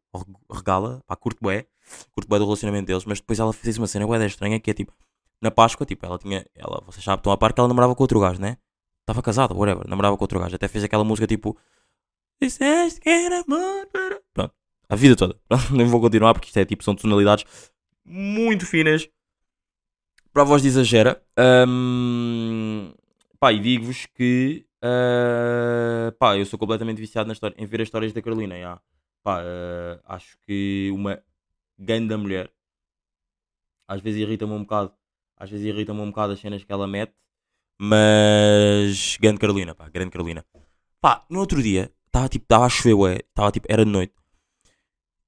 Regala, 0.51 1.01
pá, 1.05 1.15
curto 1.15 1.39
bué, 1.41 1.67
curto 2.13 2.27
bué 2.27 2.39
do 2.39 2.45
relacionamento 2.45 2.87
deles, 2.87 3.05
mas 3.05 3.19
depois 3.19 3.39
ela 3.39 3.53
fez 3.53 3.77
uma 3.77 3.87
cena 3.87 4.05
bué 4.05 4.23
estranha 4.25 4.59
que 4.59 4.71
é 4.71 4.73
tipo, 4.73 4.93
na 5.41 5.51
Páscoa, 5.51 5.85
tipo, 5.85 6.05
ela 6.05 6.17
tinha, 6.17 6.45
ela, 6.55 6.81
vocês 6.85 7.03
sabem, 7.03 7.19
estão 7.19 7.31
a 7.31 7.37
par 7.37 7.53
que 7.53 7.59
ela 7.59 7.67
namorava 7.67 7.95
com 7.95 8.03
outro 8.03 8.19
gajo, 8.19 8.39
né? 8.39 8.57
Estava 9.07 9.21
casada, 9.21 9.53
whatever, 9.53 9.87
namorava 9.87 10.17
com 10.17 10.23
outro 10.25 10.37
gajo, 10.37 10.55
até 10.55 10.67
fez 10.67 10.83
aquela 10.83 11.05
música 11.05 11.25
tipo, 11.25 11.57
Disseste 12.41 12.99
que 12.99 13.09
era 13.09 13.39
amor 13.39 13.87
para... 13.87 14.21
Pronto, 14.33 14.53
a 14.89 14.95
vida 14.95 15.15
toda. 15.15 15.39
Nem 15.71 15.87
vou 15.87 16.01
continuar 16.01 16.33
porque 16.33 16.47
isto 16.47 16.57
é 16.57 16.65
tipo, 16.65 16.83
são 16.83 16.95
tonalidades 16.95 17.45
muito 18.05 18.65
finas 18.65 19.09
para 20.31 20.43
a 20.43 20.45
voz 20.45 20.61
de 20.61 20.67
exagera. 20.67 21.23
Um, 21.67 22.93
pá, 23.39 23.51
e 23.51 23.59
digo-vos 23.59 24.05
que 24.07 24.67
uh, 24.83 26.11
pá, 26.19 26.37
eu 26.37 26.45
sou 26.45 26.59
completamente 26.59 26.99
viciado 26.99 27.27
na 27.27 27.33
história, 27.33 27.55
em 27.57 27.65
ver 27.65 27.81
as 27.81 27.87
histórias 27.87 28.13
da 28.13 28.21
Carolina. 28.21 28.59
já. 28.59 28.79
Pá, 29.23 29.41
uh, 29.41 29.99
acho 30.05 30.37
que 30.45 30.91
uma 30.93 31.19
grande 31.77 32.15
mulher 32.15 32.51
às 33.87 34.01
vezes 34.01 34.21
irrita-me 34.21 34.53
um 34.53 34.61
bocado, 34.61 34.93
às 35.35 35.49
vezes 35.49 35.65
irrita-me 35.65 36.01
um 36.01 36.09
bocado 36.09 36.33
as 36.33 36.39
cenas 36.39 36.63
que 36.63 36.71
ela 36.71 36.85
mete, 36.87 37.13
mas 37.79 39.17
grande 39.21 39.39
Carolina, 39.39 39.75
pá, 39.75 39.89
grande 39.89 40.11
Carolina. 40.11 40.45
Pá, 40.99 41.25
no 41.29 41.39
outro 41.39 41.61
dia 41.61 41.91
estava 42.07 42.27
tipo, 42.29 42.45
estava 42.45 42.65
a 42.65 42.69
chover, 42.69 42.93
ué, 42.95 43.19
estava 43.29 43.51
tipo, 43.51 43.67
era 43.69 43.85
de 43.85 43.91
noite. 43.91 44.13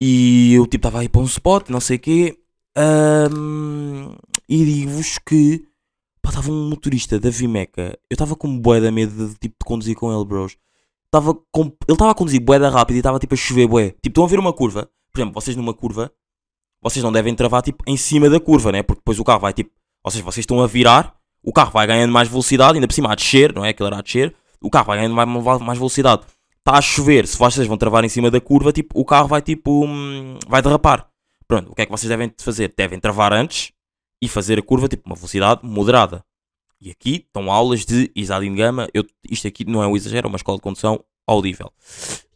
E 0.01 0.53
eu 0.53 0.65
tipo 0.65 0.87
estava 0.87 0.99
aí 0.99 1.09
para 1.09 1.21
um 1.21 1.25
spot, 1.25 1.69
não 1.69 1.79
sei 1.79 1.97
o 1.97 1.99
quê. 1.99 2.39
Um, 2.77 4.15
e 4.47 4.65
digo-vos 4.65 5.17
que 5.19 5.65
pá, 6.21 6.29
estava 6.29 6.51
um 6.51 6.69
motorista 6.69 7.19
da 7.19 7.29
Vimeca. 7.29 7.97
Eu 8.09 8.15
estava 8.15 8.35
com 8.35 8.57
bué 8.59 8.79
da 8.79 8.91
medo 8.91 9.29
de, 9.29 9.35
tipo, 9.35 9.55
de 9.59 9.65
conduzir 9.65 9.95
com 9.95 10.13
ele, 10.13 10.25
bros. 10.25 10.57
Tava 11.11 11.33
com, 11.51 11.63
ele 11.63 11.75
estava 11.89 12.11
a 12.11 12.15
conduzir 12.15 12.41
bué 12.41 12.59
da 12.59 12.69
rápido 12.69 12.95
e 12.95 12.99
estava 12.99 13.19
tipo 13.19 13.33
a 13.33 13.37
chover 13.37 13.67
bué. 13.67 13.89
Tipo, 13.89 14.07
estão 14.07 14.23
a 14.23 14.27
ver 14.27 14.39
uma 14.39 14.53
curva. 14.53 14.89
Por 15.11 15.19
exemplo, 15.19 15.33
vocês 15.41 15.55
numa 15.55 15.73
curva, 15.73 16.11
vocês 16.81 17.03
não 17.03 17.11
devem 17.11 17.35
travar 17.35 17.61
tipo 17.61 17.83
em 17.87 17.97
cima 17.97 18.29
da 18.29 18.39
curva, 18.39 18.71
né? 18.71 18.83
Porque 18.83 19.01
depois 19.01 19.19
o 19.19 19.23
carro 19.23 19.39
vai 19.39 19.53
tipo. 19.53 19.71
Ou 20.03 20.11
seja, 20.11 20.23
vocês 20.23 20.43
estão 20.43 20.61
a 20.61 20.67
virar, 20.67 21.18
o 21.43 21.53
carro 21.53 21.71
vai 21.71 21.87
ganhando 21.87 22.11
mais 22.11 22.27
velocidade, 22.27 22.75
ainda 22.75 22.87
por 22.87 22.93
cima 22.93 23.11
a 23.11 23.15
descer, 23.15 23.53
não 23.53 23.63
é? 23.65 23.69
Aquilo 23.69 23.87
era 23.87 23.97
a 23.97 24.01
descer, 24.01 24.35
o 24.61 24.69
carro 24.69 24.85
vai 24.87 24.97
ganhando 24.97 25.15
mais, 25.15 25.77
velocidade. 25.77 26.23
Está 26.57 26.77
a 26.77 26.81
chover, 26.81 27.25
se 27.27 27.37
vocês 27.37 27.65
vão 27.67 27.77
travar 27.77 28.03
em 28.03 28.09
cima 28.09 28.29
da 28.29 28.39
curva, 28.41 28.71
tipo, 28.71 28.99
o 28.99 29.05
carro 29.05 29.27
vai 29.27 29.41
tipo. 29.41 29.85
hum, 29.85 30.37
vai 30.47 30.61
derrapar. 30.61 31.07
Pronto, 31.47 31.71
o 31.71 31.75
que 31.75 31.81
é 31.81 31.85
que 31.85 31.91
vocês 31.91 32.09
devem 32.09 32.31
fazer? 32.37 32.73
Devem 32.77 32.99
travar 32.99 33.33
antes 33.33 33.71
e 34.21 34.27
fazer 34.27 34.59
a 34.59 34.61
curva 34.61 34.87
tipo 34.87 35.03
uma 35.07 35.15
velocidade 35.15 35.61
moderada. 35.63 36.23
E 36.81 36.91
aqui 36.91 37.25
estão 37.25 37.51
aulas 37.51 37.85
de 37.85 38.11
Isadin 38.15 38.53
Gama. 38.55 38.87
Eu, 38.93 39.03
isto 39.29 39.47
aqui 39.47 39.65
não 39.65 39.81
é 39.81 39.87
um 39.87 39.95
exagero, 39.95 40.27
é 40.27 40.29
uma 40.29 40.35
escola 40.35 40.57
de 40.57 40.61
condução 40.61 41.03
audível. 41.25 41.71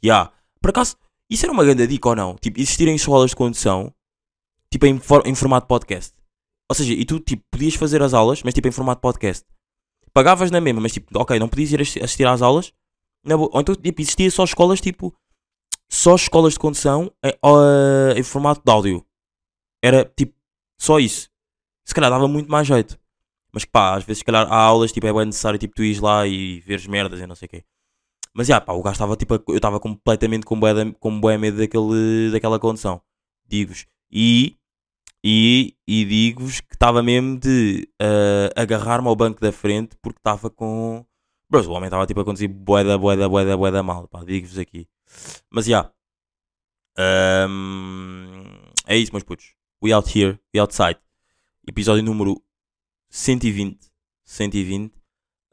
Ya. 0.03 0.31
Por 0.61 0.69
acaso, 0.71 0.95
isso 1.29 1.45
era 1.45 1.53
uma 1.53 1.63
grande 1.63 1.85
dica 1.85 2.09
ou 2.09 2.15
não? 2.15 2.35
Tipo, 2.35 2.59
existirem 2.59 2.95
escolas 2.95 3.29
de 3.31 3.35
condução 3.35 3.93
tipo 4.71 4.85
em, 4.87 4.97
for- 4.99 5.23
em 5.27 5.35
formato 5.35 5.67
podcast. 5.67 6.13
Ou 6.69 6.75
seja, 6.75 6.93
e 6.93 7.05
tu 7.05 7.19
tipo, 7.19 7.43
podias 7.51 7.75
fazer 7.75 8.01
as 8.01 8.13
aulas, 8.13 8.41
mas 8.43 8.53
tipo 8.53 8.67
em 8.67 8.71
formato 8.71 9.01
podcast. 9.01 9.45
Pagavas 10.13 10.51
na 10.51 10.61
mesma, 10.61 10.81
mas 10.81 10.93
tipo, 10.93 11.07
ok, 11.19 11.37
não 11.39 11.49
podias 11.49 11.71
ir 11.71 11.81
assi- 11.81 11.99
assistir 12.03 12.25
às 12.27 12.41
aulas. 12.41 12.71
Ou 13.25 13.59
então 13.61 13.75
tipo, 13.75 14.01
existia 14.01 14.29
só 14.31 14.43
escolas 14.43 14.81
tipo. 14.81 15.13
Só 15.89 16.15
escolas 16.15 16.53
de 16.53 16.59
condução 16.59 17.11
em, 17.23 17.33
ah, 17.43 18.13
em 18.17 18.23
formato 18.23 18.61
de 18.63 18.71
áudio. 18.71 19.05
Era 19.83 20.05
tipo, 20.05 20.33
só 20.79 20.99
isso. 20.99 21.29
Se 21.85 21.93
calhar 21.93 22.09
dava 22.09 22.27
muito 22.27 22.49
mais 22.49 22.67
jeito. 22.67 22.99
Mas 23.53 23.65
pá, 23.65 23.95
às 23.95 24.03
vezes 24.03 24.19
se 24.19 24.25
calhar 24.25 24.47
há 24.51 24.55
aulas, 24.55 24.91
tipo, 24.91 25.05
é 25.05 25.13
bem 25.13 25.25
necessário 25.25 25.59
tipo, 25.59 25.75
tu 25.75 25.83
ires 25.83 25.99
lá 25.99 26.25
e 26.25 26.59
veres 26.61 26.87
merdas 26.87 27.19
e 27.19 27.27
não 27.27 27.35
sei 27.35 27.45
o 27.45 27.49
quê. 27.49 27.63
Mas 28.33 28.47
já, 28.47 28.59
pá, 28.59 28.73
o 28.73 28.81
gajo 28.81 28.93
estava 28.93 29.15
tipo, 29.15 29.35
eu 29.47 29.55
estava 29.57 29.79
completamente 29.79 30.43
com 30.45 30.59
de- 30.59 30.93
com 30.93 31.11
medo 31.11 31.57
daquele, 31.57 32.31
daquela 32.31 32.59
condição. 32.59 32.99
Digo-vos. 33.47 33.85
E, 34.11 34.57
e, 35.23 35.75
e 35.87 36.03
digo-vos 36.05 36.59
que 36.59 36.75
estava 36.75 37.01
mesmo 37.01 37.39
de 37.39 37.87
ah, 38.01 38.49
agarrar-me 38.61 39.07
ao 39.07 39.15
banco 39.15 39.39
da 39.39 39.51
frente 39.51 39.95
porque 40.01 40.19
estava 40.19 40.49
com. 40.49 41.05
Bros, 41.49 41.67
o 41.67 41.71
homem 41.71 41.87
estava 41.87 42.05
tipo 42.05 42.19
a 42.19 42.25
conduzir 42.25 42.49
bué 42.49 42.83
da, 42.83 42.97
bué 42.97 43.15
da, 43.15 43.29
bué 43.29 43.45
da, 43.45 43.55
bué 43.55 43.71
da 43.71 43.83
mal, 43.83 44.09
digo-vos 44.25 44.57
aqui. 44.57 44.87
Mas 45.49 45.65
já. 45.65 45.91
Ahm, 46.97 48.43
é 48.87 48.97
isso, 48.97 49.11
meus 49.13 49.23
putos. 49.23 49.55
We 49.83 49.93
out 49.93 50.17
here, 50.17 50.39
we 50.53 50.59
outside. 50.59 50.99
Episódio 51.67 52.03
número 52.03 52.41
120. 53.09 53.79
120. 54.25 54.93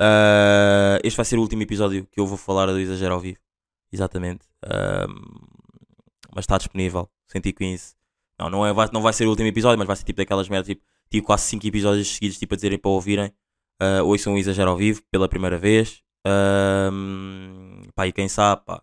Ah, 0.01 0.99
este 1.05 1.17
vai 1.17 1.25
ser 1.25 1.39
o 1.39 1.43
último 1.43 1.63
episódio 1.63 2.07
que 2.07 2.19
eu 2.19 2.27
vou 2.27 2.39
falar 2.39 2.67
do 2.67 2.79
Exagero 2.79 3.15
ao 3.15 3.21
vivo. 3.21 3.39
Exatamente. 3.93 4.47
Ahm, 4.65 5.51
mas 6.35 6.45
está 6.45 6.59
disponível. 6.59 7.09
115. 7.29 8.00
Não, 8.41 8.49
não, 8.49 8.67
é, 8.67 8.73
vai, 8.73 8.89
não 8.91 9.03
vai 9.03 9.13
ser 9.13 9.27
o 9.27 9.31
último 9.31 9.49
episódio, 9.49 9.79
mas 9.79 9.87
vai 9.87 9.95
ser 9.95 10.05
tipo 10.05 10.17
daquelas 10.17 10.49
merdas. 10.49 10.67
Tipo, 10.67 10.83
tive 11.11 11.27
quase 11.27 11.45
5 11.45 11.67
episódios 11.67 12.09
seguidos 12.09 12.39
tipo, 12.39 12.55
a 12.55 12.57
dizerem 12.57 12.79
para 12.79 12.91
ouvirem. 12.91 13.31
Uh, 13.83 14.03
ouçam 14.05 14.35
o 14.35 14.39
Exagero 14.39 14.71
ao 14.71 14.79
vivo 14.79 15.03
pela 15.11 15.29
primeira 15.29 15.59
vez. 15.59 16.03
Ahm, 16.27 17.83
pá, 17.95 18.07
e 18.07 18.13
quem 18.13 18.29
sabe, 18.29 18.63
pá, 18.65 18.83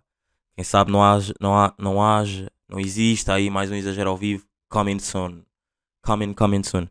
quem 0.55 0.63
sabe 0.63 0.91
não 0.91 1.03
haja, 1.03 1.33
não, 1.41 1.55
há, 1.55 1.73
não 1.77 2.03
haja, 2.03 2.51
não 2.69 2.79
existe 2.79 3.29
aí 3.31 3.49
mais 3.49 3.71
um 3.71 3.75
Exagero 3.75 4.11
ao 4.11 4.17
vivo. 4.17 4.45
Coming 4.69 4.99
soon. 4.99 5.41
Coming, 6.03 6.33
coming 6.33 6.63
soon. 6.63 6.87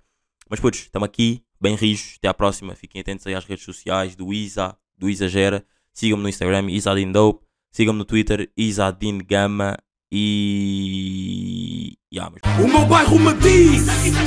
Mas 0.50 0.58
putos, 0.58 0.80
estamos 0.80 1.06
aqui, 1.06 1.44
bem 1.60 1.76
rijos. 1.76 2.16
Até 2.18 2.26
à 2.26 2.34
próxima. 2.34 2.74
Fiquem 2.74 3.00
atentos 3.00 3.26
aí 3.28 3.34
às 3.34 3.44
redes 3.44 3.64
sociais 3.64 4.16
do 4.16 4.32
Isa, 4.32 4.76
do 4.98 5.08
Exagera. 5.08 5.64
Sigam-me 5.92 6.22
no 6.24 6.28
Instagram, 6.28 6.68
Isadin 6.70 7.12
Dope. 7.12 7.46
Sigam-me 7.70 7.98
no 7.98 8.04
Twitter, 8.04 8.50
Isadin 8.56 9.18
Gama. 9.18 9.76
E. 10.18 11.92
Yeah, 12.10 12.32
mas... 12.32 12.40
O 12.64 12.66
meu 12.66 12.86
bairro 12.86 13.18
me 13.18 13.34
diz, 13.34 13.82
isa, 13.82 14.06
isa, 14.06 14.22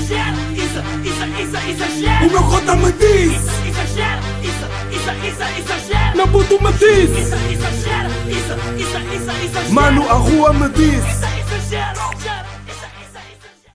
isa, 1.41 1.59
exagera. 1.67 2.27
o 2.27 2.29
meu 2.29 2.43
cota 2.43 2.75
me 2.75 2.91
diz, 2.91 3.33
exagera. 3.65 4.21
meu 6.15 6.27
puto 6.27 6.61
me 6.63 6.71
diz, 6.73 7.09
isa, 7.09 7.37
exagera. 7.51 8.09
mano, 9.71 10.07
a 10.07 10.13
rua 10.13 10.53
me 10.53 10.69
diz. 10.69 11.38